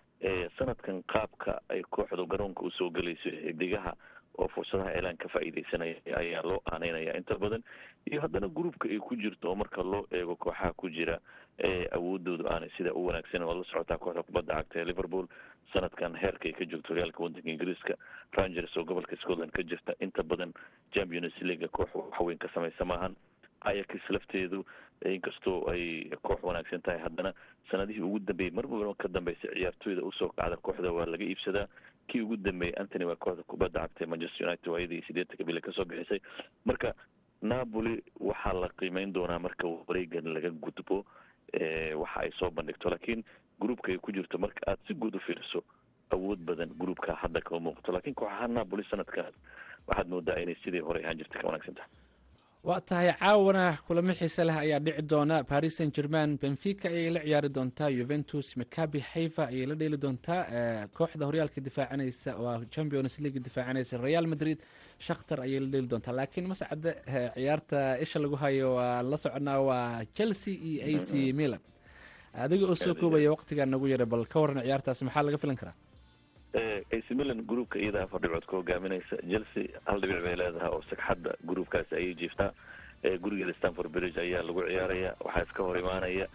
sanadkan 0.59 1.03
qaabka 1.03 1.61
ay 1.69 1.83
kooxdu 1.91 2.27
garoonka 2.27 2.63
u 2.65 2.71
soo 2.71 2.91
gelayso 2.91 3.31
xidigaha 3.31 3.93
oo 4.39 4.49
fursadaha 4.49 4.93
elaan 4.99 5.17
ka 5.17 5.29
faa'iideysanaya 5.29 5.97
ayaa 6.17 6.43
loo 6.43 6.61
aaneynaya 6.73 7.17
inta 7.17 7.39
badan. 7.39 7.63
Iyo 8.11 8.21
haddana 8.21 8.49
groupka 8.49 8.89
ay 8.89 8.99
ku 8.99 9.17
jirto 9.17 9.49
oo 9.51 9.55
marka 9.55 9.83
loo 9.83 10.07
eego 10.11 10.37
kooxaha 10.37 10.73
ku 10.77 10.89
jira 10.91 11.19
awoodoodu 11.93 12.47
aanay 12.49 12.71
sida 12.77 12.93
u 12.95 13.07
wanaagsan 13.07 13.43
oo 13.43 13.55
la 13.55 13.65
socotaa 13.65 13.99
kooxda 13.99 14.23
kubadda 14.23 14.55
cagta 14.55 14.81
ee 14.81 14.85
liverpool. 14.85 15.27
Sanadkan 15.73 16.15
heerka 16.17 16.49
ay 16.49 16.53
ka 16.53 16.65
joogto 16.65 16.95
horyaalka 16.95 17.23
waddanka 17.23 17.51
ingiriiska 17.51 17.95
rangers 18.39 18.77
oo 18.77 18.85
gobolka 18.85 19.17
scotland 19.17 19.51
ka 19.53 19.63
jirta. 19.63 19.93
Inta 20.01 20.23
badan 20.23 20.53
champions 20.95 21.35
leaga 21.43 21.69
koox 21.69 21.91
waxweyn 21.95 22.39
ka 22.39 22.49
samaysa 22.55 22.85
maahan 22.85 23.17
ayax 23.61 23.89
lafteedu 24.11 24.65
inkastoo 25.05 25.71
ay 25.71 26.11
koox 26.23 26.43
wanaagsan 26.43 26.83
tahay 26.83 27.01
haddana 27.01 27.33
sanadihii 27.71 28.01
ugu 28.03 28.19
dambeeyey 28.19 28.55
marba 28.55 28.95
ka 28.95 29.09
dambeysa 29.09 29.49
ciyaartooyda 29.55 30.03
u 30.03 30.13
soo 30.13 30.29
kacda 30.29 30.57
kooxda 30.57 30.93
waa 30.93 31.07
laga 31.07 31.25
iibsadaa. 31.25 31.67
Kii 32.09 32.21
ugu 32.21 32.37
dambeeyey 32.37 32.75
antony 32.81 33.05
waa 33.05 33.17
kooxda 33.17 33.43
kubadda 33.43 33.81
cagta 33.81 34.07
manchester 34.07 34.47
united 34.47 34.69
waayadii 34.73 35.03
sideetanka 35.07 35.45
bile 35.45 35.61
ka 35.61 35.73
soo 35.73 35.85
bixisay. 35.85 36.21
Marka 36.65 36.95
napoli 37.43 38.03
waxaa 38.21 38.53
la 38.53 38.69
qiimeyn 38.79 39.13
doonaa 39.13 39.39
marka 39.39 39.67
wareegan 39.69 40.33
laga 40.35 40.51
gudbo 40.51 41.05
waxa 41.97 42.21
ay 42.21 42.31
soo 42.39 42.51
bandhigto. 42.51 42.91
Laakiin 42.91 43.25
groupka 43.61 43.93
ay 43.93 43.99
ku 43.99 44.13
jirto 44.13 44.39
marka 44.39 44.61
aada 44.67 44.81
si 44.87 44.95
guud 44.95 45.15
u 45.15 45.21
fiiriso 45.21 45.63
awood 46.11 46.39
badan 46.41 46.71
groupka 46.79 47.15
hadda 47.15 47.41
kama 47.41 47.61
muuqato. 47.61 47.93
Lakiin 47.93 48.15
kooxaha 48.15 48.49
napoli 48.49 48.85
sanadkan 48.91 49.33
waxaad 49.87 50.09
moodaa 50.09 50.41
inay 50.43 50.57
sidii 50.65 50.81
hore 50.81 51.05
ahaan 51.05 51.19
jirta 51.19 51.39
ka 51.39 51.47
wanaagsan 51.47 51.75
tahay 51.75 51.91
waa 52.67 52.81
tahay 52.89 53.13
caawana 53.21 53.65
kulamo 53.87 54.13
xiise 54.19 54.43
leh 54.49 54.57
ayaa 54.65 54.81
dhici 54.85 55.03
doona. 55.11 55.37
Paris 55.45 55.77
saint 55.77 55.95
german 55.97 56.37
benfica 56.43 56.89
ayay 56.89 57.11
la 57.15 57.21
ciyaari 57.27 57.49
doontaa 57.57 57.91
juventus 57.99 58.47
macabi 58.61 58.99
haifa 59.11 59.43
ayay 59.53 59.67
la 59.71 59.75
dheeli 59.81 59.97
doontaa 60.05 60.43
kooxda 60.97 61.25
horyaalka 61.29 61.61
difaacanaysa 61.67 62.31
waa 62.45 62.57
champions 62.75 63.15
league 63.23 63.41
difaacanaysa. 63.47 63.95
Real 64.07 64.27
madrid 64.33 64.59
shakhtar 65.07 65.39
ayay 65.47 65.61
la 65.65 65.69
dheeli 65.73 65.89
doontaa 65.93 66.13
laakiin 66.19 66.47
mascade 66.53 66.91
ciyaarta 67.37 67.79
isha 68.05 68.19
lagu 68.23 68.37
hayo 68.43 68.69
waa 68.79 69.03
la 69.11 69.17
soconaa 69.17 69.61
waa 69.69 70.05
chelsea 70.17 70.55
iyo 70.69 70.83
a 70.85 70.99
c 71.07 71.33
milan. 71.41 71.61
Adiga 72.43 72.67
oo 72.67 72.75
soo 72.83 72.95
koobaya 73.01 73.31
waqtigaa 73.35 73.67
nagu 73.73 73.87
yara 73.93 74.07
bal 74.13 74.25
ka 74.33 74.37
waran 74.43 74.63
ciyaartaas. 74.67 74.99
Maxaa 75.07 75.23
laga 75.27 75.39
filan 75.43 75.57
karaa 75.61 75.75
ac 76.55 77.11
milan 77.11 77.43
groupka 77.47 77.79
iyada 77.79 78.03
afar 78.05 78.21
dhibcood 78.21 78.47
ka 78.47 78.57
hogaaminaysa 78.57 79.17
chelsea. 79.31 79.69
Hal 79.87 80.01
dhibic 80.01 80.23
bay 80.25 80.37
leedahay 80.37 80.71
oo 80.73 80.83
sagxadda 80.91 81.35
groupkaasi 81.45 81.95
ayay 81.95 82.15
jiiftaa 82.15 82.53
gurigeeda 83.23 83.55
stanford 83.59 83.93
bridge 83.93 84.17
ayaa 84.19 84.43
lagu 84.43 84.63
ciyaaraya 84.65 85.15
waxaa 85.25 85.45
iska 85.45 85.63
hor 85.63 85.79
imaanaya. 85.79 86.27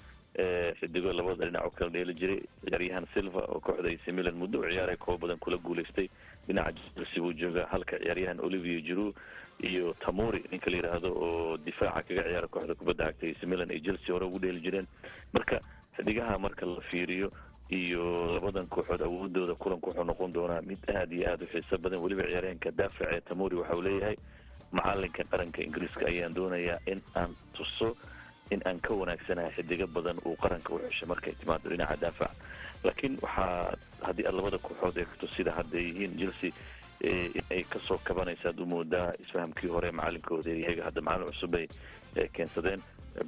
Xidigo 0.79 1.13
labada 1.13 1.45
dhinac 1.45 1.65
oo 1.65 1.71
kala 1.71 1.89
dheeli 1.91 2.13
jiray. 2.13 2.39
Ciyaaryahan 2.65 3.07
silva 3.13 3.41
oo 3.49 3.59
kooxda 3.59 3.89
ac 3.89 4.05
milan 4.13 4.35
muddo 4.37 4.59
u 4.61 4.69
ciyaaray 4.69 4.97
koob 4.97 5.21
badan 5.21 5.37
kula 5.39 5.57
guuleystay. 5.57 6.07
Dhinaca 6.47 6.73
chelsea 6.95 7.21
buu 7.23 7.33
joogaa 7.33 7.67
halka 7.71 7.97
ciyaaryahan 7.99 8.39
olivier 8.39 8.81
juru 8.81 9.13
iyo 9.63 9.93
tamori 9.99 10.43
ninka 10.51 10.69
la 10.69 10.77
yidhaahdo 10.77 11.09
oo 11.09 11.57
difaaca 11.57 12.03
kaga 12.07 12.23
ciyaara 12.29 12.47
kooxda 12.47 12.75
kubadda 12.75 13.05
cagta 13.13 13.27
ac 13.33 13.43
milan 13.49 13.71
ay 13.71 13.79
chelsea 13.81 14.13
hore 14.13 14.25
ugu 14.25 14.39
dheeli 14.39 14.61
jireen. 14.61 14.87
Marka 15.33 15.59
xidigaha 15.97 16.37
marka 16.39 16.65
la 16.65 16.81
fiiriyo 16.81 17.31
iyo 17.73 18.05
labadan 18.35 18.67
kooxood 18.73 19.01
awoodooda 19.01 19.55
kulanku 19.55 19.89
wuxuu 19.89 20.03
noqon 20.09 20.33
doonaa. 20.33 20.61
Mid 20.61 20.81
aada 20.95 21.15
iyo 21.15 21.27
aada 21.31 21.45
u 21.45 21.47
xiiso 21.53 21.77
badan 21.77 21.99
weliba 22.03 22.23
ciyaaryahanka 22.29 22.71
daafic 22.79 23.07
ee 23.11 23.21
tamori 23.21 23.55
waxa 23.55 23.75
uu 23.77 23.81
leeyahay 23.87 24.15
macalinka 24.71 25.23
qaranka 25.31 25.59
ingiriiska 25.65 26.05
ayaan 26.11 26.33
doonayaa 26.35 26.79
in 26.91 27.01
aan 27.15 27.31
tuso 27.57 27.95
in 28.51 28.61
aan 28.65 28.79
ka 28.85 28.93
wanaagsanahay 28.93 29.51
xidigo 29.57 29.87
badan 29.87 30.17
uu 30.25 30.35
qaranka 30.43 30.73
u 30.75 30.79
ceshay 30.79 31.07
markay 31.07 31.33
timaado 31.41 31.69
dhinaca 31.69 31.97
daafac 32.03 32.31
laakiin 32.83 33.17
waxaa 33.21 33.73
haddii 34.07 34.25
aad 34.27 34.35
labada 34.35 34.57
kooxood 34.57 34.97
eegto 34.97 35.27
sida 35.35 35.51
hadday 35.57 35.83
yihiin 35.89 36.17
chelsea 36.19 36.51
inay 37.03 37.63
ka 37.69 37.79
soo 37.87 37.97
kabanaysa 38.03 38.49
ad 38.49 38.59
u 38.59 38.65
moodaa 38.65 39.13
isfahamkii 39.23 39.69
hore 39.75 39.91
macalinkooda 39.91 40.51
iyaga 40.51 40.83
hadda 40.87 41.01
macalin 41.01 41.27
cusub 41.31 41.55
ay 41.55 41.67
keensadeen 42.33 42.81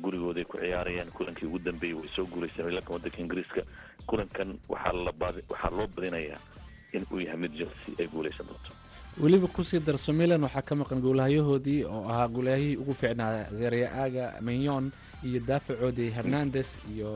gurigooday 0.03 0.43
ku 0.45 0.57
ciyaarayaan 0.57 1.11
kulankii 1.17 1.47
ugu 1.47 1.59
dambeeyey 1.59 1.97
way 1.99 2.09
soo 2.15 2.25
guuleyseen 2.25 2.65
wiilanka 2.67 2.93
waddanka 2.93 3.19
ingiriiska 3.23 3.61
kulankan 4.07 4.49
waxaa 4.69 5.71
loo 5.77 5.87
badinayaa 5.95 6.39
in 6.93 7.03
uu 7.11 7.19
yahay 7.19 7.37
mid 7.43 7.53
chelsea 7.57 7.93
ay 7.99 8.07
guuleysan 8.07 8.45
doonto. 8.47 8.71
Weliba 9.21 9.47
ku 9.47 9.63
sii 9.63 9.79
darso 9.79 10.13
milan 10.13 10.43
waxaa 10.43 10.61
ka 10.61 10.75
maqan 10.75 11.01
goolahayahoodii 11.01 11.83
oo 11.85 12.09
ahaa 12.09 12.27
goolahayihii 12.27 12.77
ugu 12.77 12.93
fiicnaa 12.93 13.47
zereaaga 13.59 14.25
menyon 14.41 14.91
iyo 15.23 15.39
daafacoodii 15.47 16.09
hernandes 16.11 16.77
iyo 16.93 17.09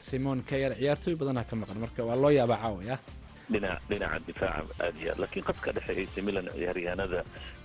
simon 0.00 0.42
kayer 0.42 0.72
ciyaartooy 0.76 1.14
badanaa 1.16 1.44
ka 1.44 1.56
maqan 1.56 1.78
marka 1.78 2.04
waa 2.04 2.16
loo 2.16 2.30
yaabaa 2.30 2.56
caawaya 2.62 2.96
dhinac 3.52 3.80
dhinaca 3.88 4.18
difaaca 4.26 4.72
aad 4.84 4.96
iyo 5.00 5.10
aad. 5.12 5.18
Laakiin 5.20 5.44
qadka 5.44 5.72
dhexe 5.76 5.92
AC 6.02 6.14
Milan 6.24 6.48
ciyaaryahanada 6.56 7.20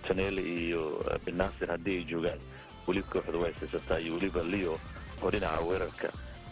Tonelli 0.07 0.43
iyo 0.67 0.81
Benasir 1.25 1.67
haddii 1.71 1.97
ay 1.99 2.03
joogaan 2.11 2.39
weli 2.87 3.01
kooxda 3.03 3.37
way 3.43 3.51
haysataa 3.59 3.99
iyo 4.03 4.13
weliba 4.15 4.43
Leo 4.43 4.75
oo 5.23 5.29
dhinaca 5.31 5.59
weerarka 5.67 6.07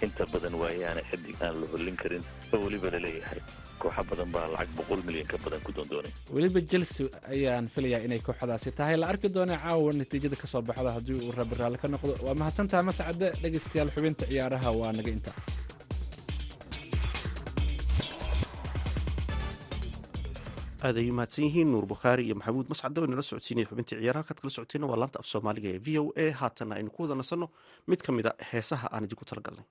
inta 0.06 0.24
badan 0.34 0.54
waayaana 0.62 1.02
xidig 1.10 1.36
aan 1.46 1.56
la 1.62 1.68
hollin 1.72 1.98
karin 2.02 2.24
oo 2.54 2.60
weliba 2.66 2.90
la 2.94 3.00
leeyahay 3.06 3.40
kooxa 3.82 4.02
badan 4.10 4.30
baa 4.36 4.48
lacag 4.54 4.70
boqol 4.78 5.02
milyan 5.08 5.28
ka 5.32 5.38
badan 5.46 5.62
ku 5.66 5.72
doondoonay 5.78 6.12
weliba 6.36 6.60
chelsea 6.72 7.08
ayaan 7.36 7.66
filayaa 7.76 8.02
inay 8.08 8.20
kooxdaasi 8.28 8.72
tahay. 8.78 8.96
La 9.02 9.08
arki 9.14 9.28
doona 9.36 9.56
caawa 9.64 9.94
natiijada 10.00 10.36
ka 10.42 10.48
soo 10.54 10.62
baxda 10.70 10.92
haddii 10.98 11.20
uu 11.26 11.32
rabi 11.40 11.56
raalli 11.60 11.78
ka 11.84 11.88
noqdo. 11.94 12.14
Waa 12.26 12.36
mahadsantaha 12.42 12.82
mascade 12.90 13.26
dhegaystayaal 13.42 13.90
xubinta 13.96 14.24
ciyaaraha 14.32 14.70
waa 14.80 14.92
naga 14.98 15.12
inta. 15.18 15.32
Aad 20.86 20.98
ay 21.02 21.10
mahadsan 21.18 21.46
yihiin 21.48 21.70
nuur 21.74 21.86
bukhaari 21.90 22.24
iyo 22.28 22.36
maxamuud 22.40 22.68
mascado 22.72 22.98
oo 23.02 23.08
inala 23.10 23.24
socodsiinaya 23.30 23.66
xubintii 23.70 23.98
ciyaaraha. 24.00 24.22
Halkaad 24.22 24.40
kala 24.42 24.52
socoteena 24.58 24.86
waa 24.92 25.00
laanta 25.02 25.18
af 25.22 25.26
soomaaliga 25.32 25.70
ee 25.74 25.80
v 25.86 25.88
o 26.02 26.04
a. 26.24 26.26
Haatanna 26.40 26.74
aynu 26.78 26.90
ku 26.96 27.00
wada 27.04 27.16
nasanno. 27.22 27.48
Mid 27.90 28.00
ka 28.06 28.12
mid 28.18 28.26
a 28.30 28.34
heesaha 28.52 28.88
aan 28.94 29.04
idinku 29.08 29.26
talagalnay 29.30 29.66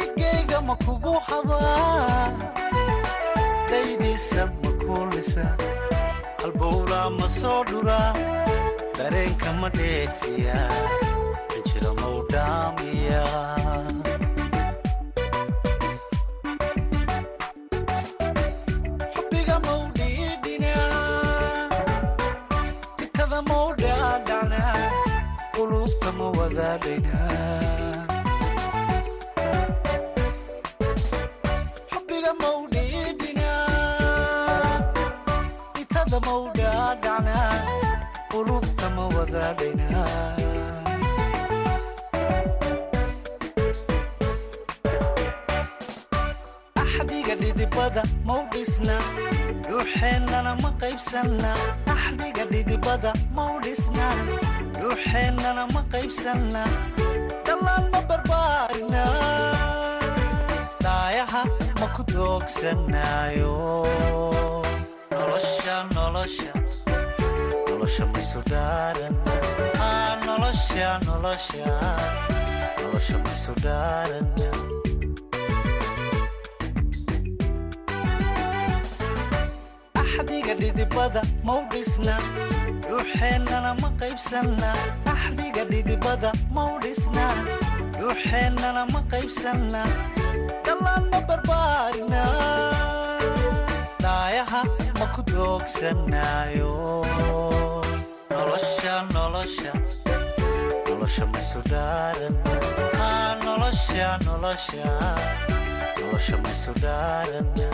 igayga 0.00 0.58
ma 0.68 0.74
kugu 0.84 1.14
xabaa 1.26 2.28
dhaydiisa 3.70 4.42
ma 4.62 4.70
halbowlaa 6.42 7.08
ma 7.18 7.26
soo 7.38 7.60
dhuraa. 7.70 8.12
Dareenka 8.98 9.50
ma 9.60 9.68
dheefiya 9.76 10.58
dhidibada 47.74 48.02
mau 48.24 48.46
dhisna 48.52 48.98
dhuuxeennana 49.66 50.52
ma 50.62 50.70
qaybsanna? 50.80 51.52
Axdiga 51.94 52.44
dhidibada 52.52 53.12
mau 53.34 53.58
dhisna 53.60 54.06
dhuuxeennana 54.78 55.66
ma 55.74 55.82
qaybsanna? 55.92 56.62
Dhammaan 57.46 57.90
ma 57.92 58.00
barbaarina? 58.08 59.04
Daayaha 60.84 61.42
ma 61.80 61.86
ku 61.96 62.02
doogsanaayo 62.14 63.54
nolosha 65.10 65.76
nolosha. 65.94 66.52
Nolosha 67.68 68.04
maysu 68.12 68.40
dhaaran 68.50 69.14
aa 69.80 70.14
nolosha 70.26 70.88
nolosha. 71.06 71.66
Nolosha 72.82 73.16
maysu 73.24 73.52
dhaarana 73.64 74.48
axdiga 80.24 80.54
dhidibada 80.56 81.20
mau 81.44 81.60
dhisna 81.70 82.16
dhuuxeennana 82.88 83.72
ma 83.80 83.88
qaybsanna 84.00 84.70
axdiga 85.12 85.64
dhidibada 85.70 86.30
mau 86.56 86.78
dhisna 86.84 87.26
dhuuxeennana 87.98 88.82
ma 88.92 89.00
qaybsanna 89.12 89.82
dhammaan 90.64 91.04
ma 91.12 91.20
barbaarina 91.28 92.22
daayaha 94.04 94.62
ma 94.98 95.06
ku 95.14 95.20
doogsanaayo 95.32 96.72
nolosha 98.32 98.94
nolosha. 99.14 99.72
Nolosha 100.88 101.24
maysu 101.32 101.60
dhaaran. 101.70 102.34
Aa 103.06 103.34
nolosha 103.44 104.08
nolosha. 104.26 104.88
Nolosha 106.00 106.36
maysu 106.44 106.72
dhaarana 106.84 107.68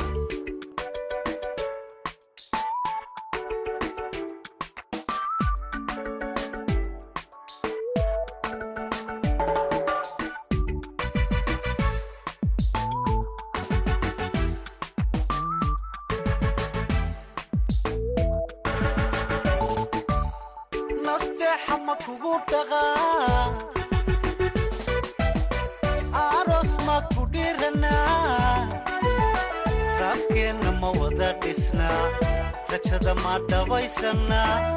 dhabaysannaa 33.90 34.74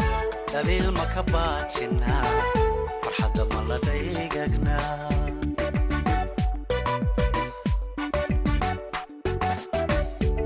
dhaliil 0.52 0.88
ma 0.97 1.06
ka 1.13 1.21
baajinnaa 1.34 2.26
farxadda 3.04 3.43
ma 3.52 3.60
la 3.69 3.78
dhaygagnaa 3.86 4.91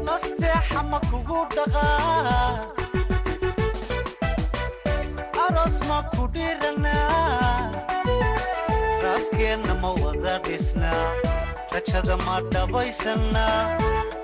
nasteexa 0.05 0.81
ma 0.91 0.99
kugu 1.09 1.39
dhaqaa 1.55 2.51
ma 5.89 5.99
ku 6.15 6.23
ma 9.83 9.89
wada 10.03 10.35
dhisnaa 10.47 11.05
rajada 11.73 12.15
ma 12.25 12.35
dhabaysannaa 12.53 13.59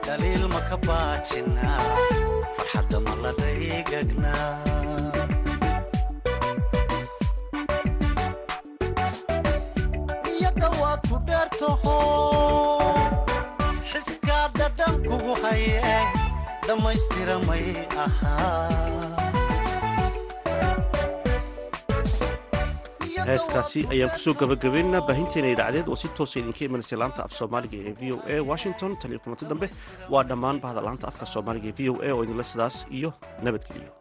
dhaliil 0.06 0.44
ma 0.54 0.62
ka 0.70 0.78
baajinnaa 0.88 1.80
niyadda 10.26 10.68
waad 10.82 11.02
ku 11.10 11.18
dheertaho 11.28 11.96
xiskaa 13.90 14.46
dhadhan 14.58 14.96
kugu 15.08 15.34
hayee 15.44 16.02
dhammaystira 16.68 17.36
may 17.48 17.66
ahaa 18.06 19.43
heeskaasi 23.28 23.82
ayaan 23.94 24.12
ku 24.14 24.20
soo 24.26 24.34
gabagabaynaa 24.42 25.02
baahinteena 25.08 25.50
idaacadeed 25.56 25.88
oo 25.92 25.98
si 26.02 26.08
toosa 26.18 26.40
idinka 26.40 26.66
imanaysa 26.68 27.00
laanta 27.02 27.24
af 27.28 27.32
soomaaliga 27.40 27.78
ee 27.90 27.94
v 28.00 28.12
o 28.16 28.18
a 28.34 28.36
washington. 28.52 28.92
Tan 29.02 29.12
iyo 29.12 29.20
kulanti 29.24 29.46
dambe 29.52 29.68
waa 30.14 30.24
dhammaan 30.30 30.62
bahda 30.64 30.82
laanta 30.88 31.08
afka 31.12 31.26
soomaaliga 31.34 31.68
ee 31.72 31.76
v 31.80 31.90
o 31.92 31.94
a 32.08 32.10
oo 32.16 32.24
idinle 32.26 32.46
sidaas 32.52 32.76
iyo 32.98 33.10
nabadgeliyo 33.46 33.92